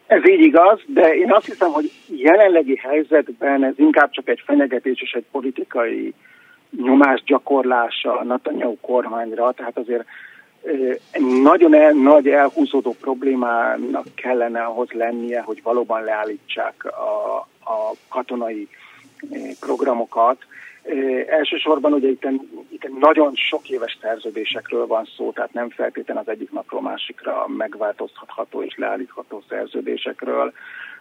Ez 0.07 0.29
így 0.29 0.41
igaz, 0.41 0.81
de 0.87 1.15
én 1.15 1.33
azt 1.33 1.47
hiszem, 1.47 1.71
hogy 1.71 1.93
jelenlegi 2.07 2.77
helyzetben 2.77 3.65
ez 3.65 3.75
inkább 3.77 4.11
csak 4.11 4.29
egy 4.29 4.43
fenyegetés 4.47 5.01
és 5.01 5.13
egy 5.13 5.25
politikai 5.31 6.15
nyomás 6.77 7.23
gyakorlása 7.27 8.19
a 8.19 8.25
Netanyahu 8.25 8.77
kormányra, 8.81 9.53
tehát 9.53 9.79
azért 9.79 10.05
nagyon 11.43 11.75
el, 11.75 11.93
nagy 11.93 12.29
elhúzódó 12.29 12.97
problémának 13.01 14.07
kellene 14.15 14.63
ahhoz 14.63 14.91
lennie, 14.91 15.41
hogy 15.41 15.63
valóban 15.63 16.05
leállítsák 16.05 16.85
a, 16.85 17.37
a 17.65 17.93
katonai 18.09 18.69
programokat, 19.61 20.39
Elsősorban 21.27 21.93
ugye 21.93 22.09
itt, 22.09 22.27
itt 22.69 22.99
nagyon 22.99 23.35
sok 23.35 23.69
éves 23.69 23.99
szerződésekről 24.01 24.87
van 24.87 25.09
szó, 25.17 25.33
tehát 25.33 25.53
nem 25.53 25.71
feltétlen 25.71 26.17
az 26.17 26.29
egyik 26.29 26.51
napról 26.51 26.81
másikra 26.81 27.47
megváltoztatható 27.57 28.63
és 28.63 28.77
leállítható 28.77 29.43
szerződésekről. 29.49 30.53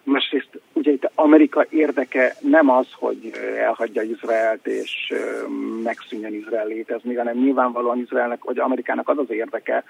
Másrészt 0.04 0.62
ugye 0.74 0.92
itt 0.92 1.12
Amerika 1.16 1.66
érdeke 1.70 2.36
nem 2.40 2.70
az, 2.70 2.88
hogy 2.92 3.32
elhagyja 3.58 4.02
Izraelt 4.02 4.68
és 4.68 5.14
megszűnjön 5.84 6.34
Izrael 6.34 6.68
létezni, 6.68 7.16
hanem 7.16 7.38
nyilvánvalóan 7.38 8.00
Izraelnek 8.00 8.44
vagy 8.44 8.60
Amerikának 8.60 9.10
az 9.10 9.18
az 9.18 9.30
érdeke, 9.30 9.84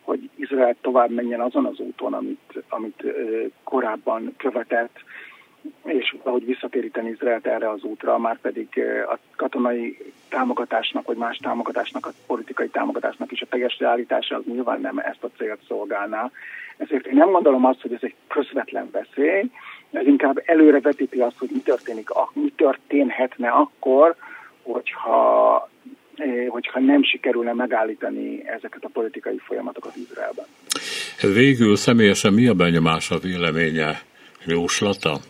hogy 0.00 0.30
Izrael 0.34 0.76
tovább 0.80 1.10
menjen 1.10 1.40
azon 1.40 1.66
az 1.66 1.78
úton, 1.78 2.12
amit, 2.12 2.64
amit 2.68 3.02
korábban 3.64 4.34
követett, 4.36 4.98
és 5.84 6.16
valahogy 6.22 6.46
visszatéríteni 6.46 7.10
Izraelt 7.10 7.46
erre 7.46 7.70
az 7.70 7.82
útra, 7.82 8.18
már 8.18 8.38
pedig 8.40 8.68
a 9.08 9.18
katonai 9.36 10.12
támogatásnak, 10.28 11.06
vagy 11.06 11.16
más 11.16 11.36
támogatásnak, 11.36 12.06
a 12.06 12.12
politikai 12.26 12.68
támogatásnak 12.68 13.32
is 13.32 13.40
a 13.40 13.46
teljes 13.46 13.78
realitása 13.78 14.36
az 14.36 14.42
nyilván 14.46 14.80
nem 14.80 14.98
ezt 14.98 15.24
a 15.24 15.30
célt 15.38 15.60
szolgálná. 15.66 16.30
Ezért 16.76 17.06
én 17.06 17.14
nem 17.14 17.30
gondolom 17.30 17.64
azt, 17.64 17.80
hogy 17.80 17.92
ez 17.92 18.00
egy 18.02 18.14
közvetlen 18.28 18.90
veszély, 18.92 19.50
ez 19.90 20.06
inkább 20.06 20.42
előrevetíti 20.44 21.20
azt, 21.20 21.38
hogy 21.38 21.48
mi, 21.52 21.60
történik, 21.60 22.08
mi 22.32 22.52
történhetne 22.56 23.48
akkor, 23.48 24.14
hogyha 24.62 25.68
hogyha 26.48 26.80
nem 26.80 27.02
sikerülne 27.02 27.52
megállítani 27.52 28.48
ezeket 28.48 28.84
a 28.84 28.88
politikai 28.92 29.38
folyamatokat 29.38 29.96
Izraelben. 29.96 30.44
Végül 31.20 31.76
személyesen 31.76 32.32
mi 32.32 32.46
a 32.46 32.54
benyomása, 32.54 33.18
véleménye 33.18 34.00
jóslata, 34.46 35.20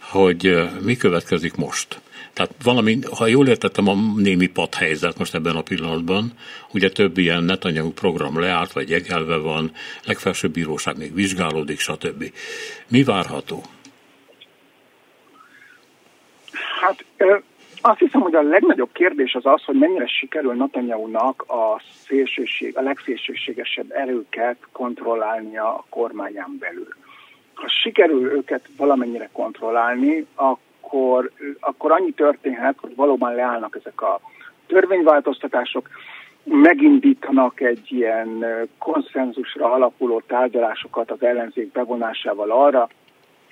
hogy 0.00 0.68
mi 0.84 0.96
következik 0.96 1.54
most. 1.56 2.00
Tehát 2.32 2.54
valami, 2.62 2.98
ha 3.18 3.26
jól 3.26 3.48
értettem, 3.48 3.88
a 3.88 3.94
némi 4.16 4.46
padhelyzet 4.46 5.18
most 5.18 5.34
ebben 5.34 5.56
a 5.56 5.62
pillanatban, 5.62 6.32
ugye 6.72 6.90
több 6.90 7.18
ilyen 7.18 7.44
netanyagú 7.44 7.92
program 7.92 8.40
leállt, 8.40 8.72
vagy 8.72 8.90
jegelve 8.90 9.36
van, 9.36 9.72
legfelsőbb 10.06 10.52
bíróság 10.52 10.96
még 10.98 11.14
vizsgálódik, 11.14 11.78
stb. 11.78 12.32
Mi 12.88 13.02
várható? 13.04 13.62
Hát 16.80 17.04
azt 17.80 17.98
hiszem, 17.98 18.20
hogy 18.20 18.34
a 18.34 18.42
legnagyobb 18.42 18.92
kérdés 18.92 19.34
az 19.34 19.46
az, 19.46 19.64
hogy 19.64 19.78
mennyire 19.78 20.06
sikerül 20.06 20.54
Netanyahu-nak 20.54 21.42
a, 21.42 21.82
szélsőség, 22.06 22.76
a 22.76 22.82
legszélsőségesebb 22.82 23.90
erőket 23.90 24.56
kontrollálnia 24.72 25.74
a 25.74 25.84
kormányán 25.88 26.56
belül. 26.58 26.88
Ha 27.60 27.68
sikerül 27.68 28.30
őket 28.32 28.68
valamennyire 28.76 29.28
kontrollálni, 29.32 30.26
akkor, 30.34 31.30
akkor 31.60 31.92
annyi 31.92 32.12
történhet, 32.12 32.74
hogy 32.80 32.94
valóban 32.94 33.34
leállnak 33.34 33.76
ezek 33.76 34.02
a 34.02 34.20
törvényváltoztatások, 34.66 35.88
megindítanak 36.44 37.60
egy 37.60 37.92
ilyen 37.92 38.46
konszenzusra 38.78 39.72
alapuló 39.72 40.22
tárgyalásokat 40.26 41.10
az 41.10 41.22
ellenzék 41.22 41.72
bevonásával 41.72 42.50
arra, 42.50 42.88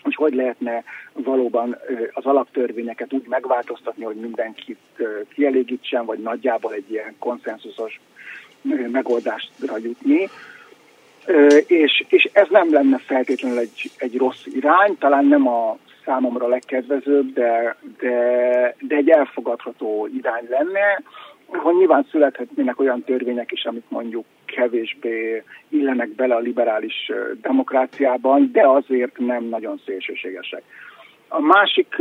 hogy 0.03 0.15
hogy 0.15 0.35
lehetne 0.35 0.85
valóban 1.13 1.79
az 2.13 2.25
alaptörvényeket 2.25 3.13
úgy 3.13 3.27
megváltoztatni, 3.29 4.05
hogy 4.05 4.17
mindenkit 4.17 4.79
kielégítsen, 5.35 6.05
vagy 6.05 6.19
nagyjából 6.19 6.73
egy 6.73 6.91
ilyen 6.91 7.15
konszenzusos 7.19 8.01
megoldásra 8.91 9.77
jutni. 9.83 10.29
És, 11.67 12.05
és 12.09 12.29
ez 12.33 12.47
nem 12.51 12.73
lenne 12.73 12.99
feltétlenül 12.99 13.59
egy, 13.59 13.91
egy 13.99 14.17
rossz 14.17 14.47
irány, 14.47 14.99
talán 14.99 15.25
nem 15.25 15.49
a 15.49 15.79
számomra 16.05 16.49
legkedvezőbb, 16.49 17.33
de, 17.33 17.77
de, 17.99 18.75
de 18.81 18.97
egy 18.97 19.11
elfogadható 19.11 20.09
irány 20.13 20.47
lenne 20.49 21.03
hogy 21.53 21.77
nyilván 21.77 22.07
születhetnének 22.11 22.81
olyan 22.81 23.03
törvények 23.05 23.53
is, 23.53 23.65
amik 23.65 23.85
mondjuk 23.89 24.25
kevésbé 24.45 25.43
illenek 25.69 26.09
bele 26.09 26.35
a 26.35 26.39
liberális 26.39 27.13
demokráciában, 27.41 28.51
de 28.53 28.69
azért 28.69 29.19
nem 29.19 29.45
nagyon 29.45 29.81
szélsőségesek. 29.85 30.63
A 31.29 31.41
másik 31.41 31.97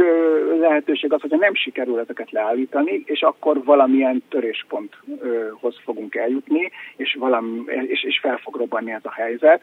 lehetőség 0.60 1.14
az, 1.14 1.22
hogyha 1.22 1.38
nem 1.38 1.54
sikerül 1.54 2.00
ezeket 2.00 2.32
leállítani, 2.32 3.04
és 3.06 3.22
akkor 3.22 3.64
valamilyen 3.64 4.24
törésponthoz 4.30 5.76
fogunk 5.84 6.16
eljutni, 6.16 6.72
és, 6.96 7.16
valami, 7.20 7.64
és, 7.66 8.04
és 8.04 8.20
fel 8.20 8.38
fog 8.38 8.56
robbanni 8.56 8.92
ez 8.92 9.06
a 9.06 9.12
helyzet, 9.12 9.62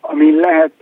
ami 0.00 0.34
lehet 0.34 0.72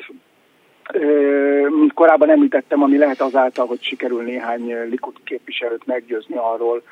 mint 1.69 1.93
korábban 1.93 2.31
említettem, 2.31 2.83
ami 2.83 2.99
lehet 2.99 3.21
azáltal, 3.21 3.67
hogy 3.67 3.83
sikerül 3.83 4.23
néhány 4.23 4.89
Likud 4.89 5.17
képviselőt 5.25 5.87
meggyőzni 5.87 6.37
arról, 6.37 6.83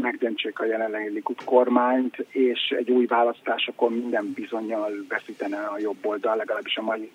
megdöntsék 0.00 0.58
a 0.58 0.64
jelenlegi 0.64 1.08
Likud 1.08 1.44
kormányt, 1.44 2.16
és 2.28 2.74
egy 2.78 2.90
új 2.90 3.06
választásokon 3.06 3.92
minden 3.92 4.32
bizonyal 4.34 4.92
veszítene 5.08 5.58
a 5.58 5.78
jobb 5.78 6.06
oldal, 6.06 6.36
legalábbis 6.36 6.76
a 6.76 6.82
mai 6.82 7.10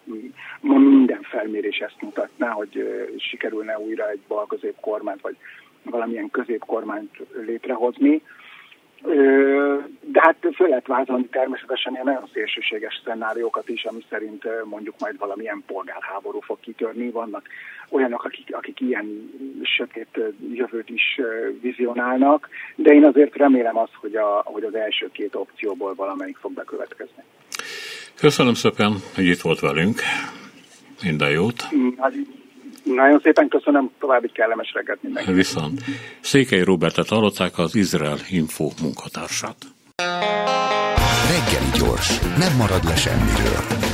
ma 0.62 0.78
minden 0.78 1.22
felmérés 1.22 1.78
ezt 1.78 2.02
mutatná, 2.02 2.50
hogy 2.50 3.06
sikerülne 3.18 3.80
újra 3.80 4.10
egy 4.10 4.22
bal 4.28 4.48
középkormányt, 4.48 5.22
vagy 5.22 5.38
valamilyen 5.84 6.30
középkormányt 6.30 7.18
létrehozni. 7.46 8.22
De 10.02 10.22
hát 10.22 10.36
föl 10.56 10.68
lehet 10.68 10.88
vázolni 10.88 11.26
természetesen 11.26 11.94
ilyen 11.94 12.06
nagyon 12.06 12.30
szélsőséges 12.34 13.02
szenáriókat 13.06 13.70
is, 13.70 13.84
ami 13.84 14.06
szerint 14.10 14.44
mondjuk 14.64 14.96
majd 15.00 15.18
valamilyen 15.18 15.64
polgárháború 15.68 16.40
fog 16.40 16.60
kitörni. 16.60 17.10
Vannak 17.10 17.48
olyanok, 17.90 18.24
akik, 18.24 18.56
akik 18.56 18.80
ilyen 18.80 19.32
sötét 19.64 20.20
jövőt 20.54 20.90
is 20.90 21.20
vizionálnak, 21.62 22.50
de 22.76 22.94
én 22.94 23.06
azért 23.06 23.36
remélem 23.36 23.78
azt, 23.78 23.94
hogy, 23.94 24.16
a, 24.16 24.42
hogy 24.46 24.64
az 24.64 24.76
első 24.76 25.10
két 25.12 25.36
opcióból 25.36 25.94
valamelyik 25.96 26.38
fog 26.38 26.54
bekövetkezni. 26.54 27.24
Köszönöm 28.20 28.54
szépen, 28.54 28.94
hogy 29.16 29.26
itt 29.26 29.42
volt 29.42 29.60
velünk. 29.60 30.00
Minden 31.04 31.30
jót. 31.30 31.62
Hát, 31.98 32.14
nagyon 32.94 33.20
szépen 33.24 33.48
köszönöm, 33.48 33.92
további 34.00 34.30
kellemes 34.34 34.72
reggelt 34.74 35.04
mindenkinek. 35.04 35.38
Viszont 35.38 35.82
Székely 36.20 36.64
Robertet 36.64 37.08
hallották 37.08 37.58
az 37.58 37.76
Izrael 37.76 38.18
Info 38.30 38.70
munkatársát. 38.82 39.58
Reggeli 41.32 41.70
gyors, 41.80 42.20
nem 42.20 42.56
marad 42.58 42.84
le 42.84 42.96
semmiről. 42.96 43.91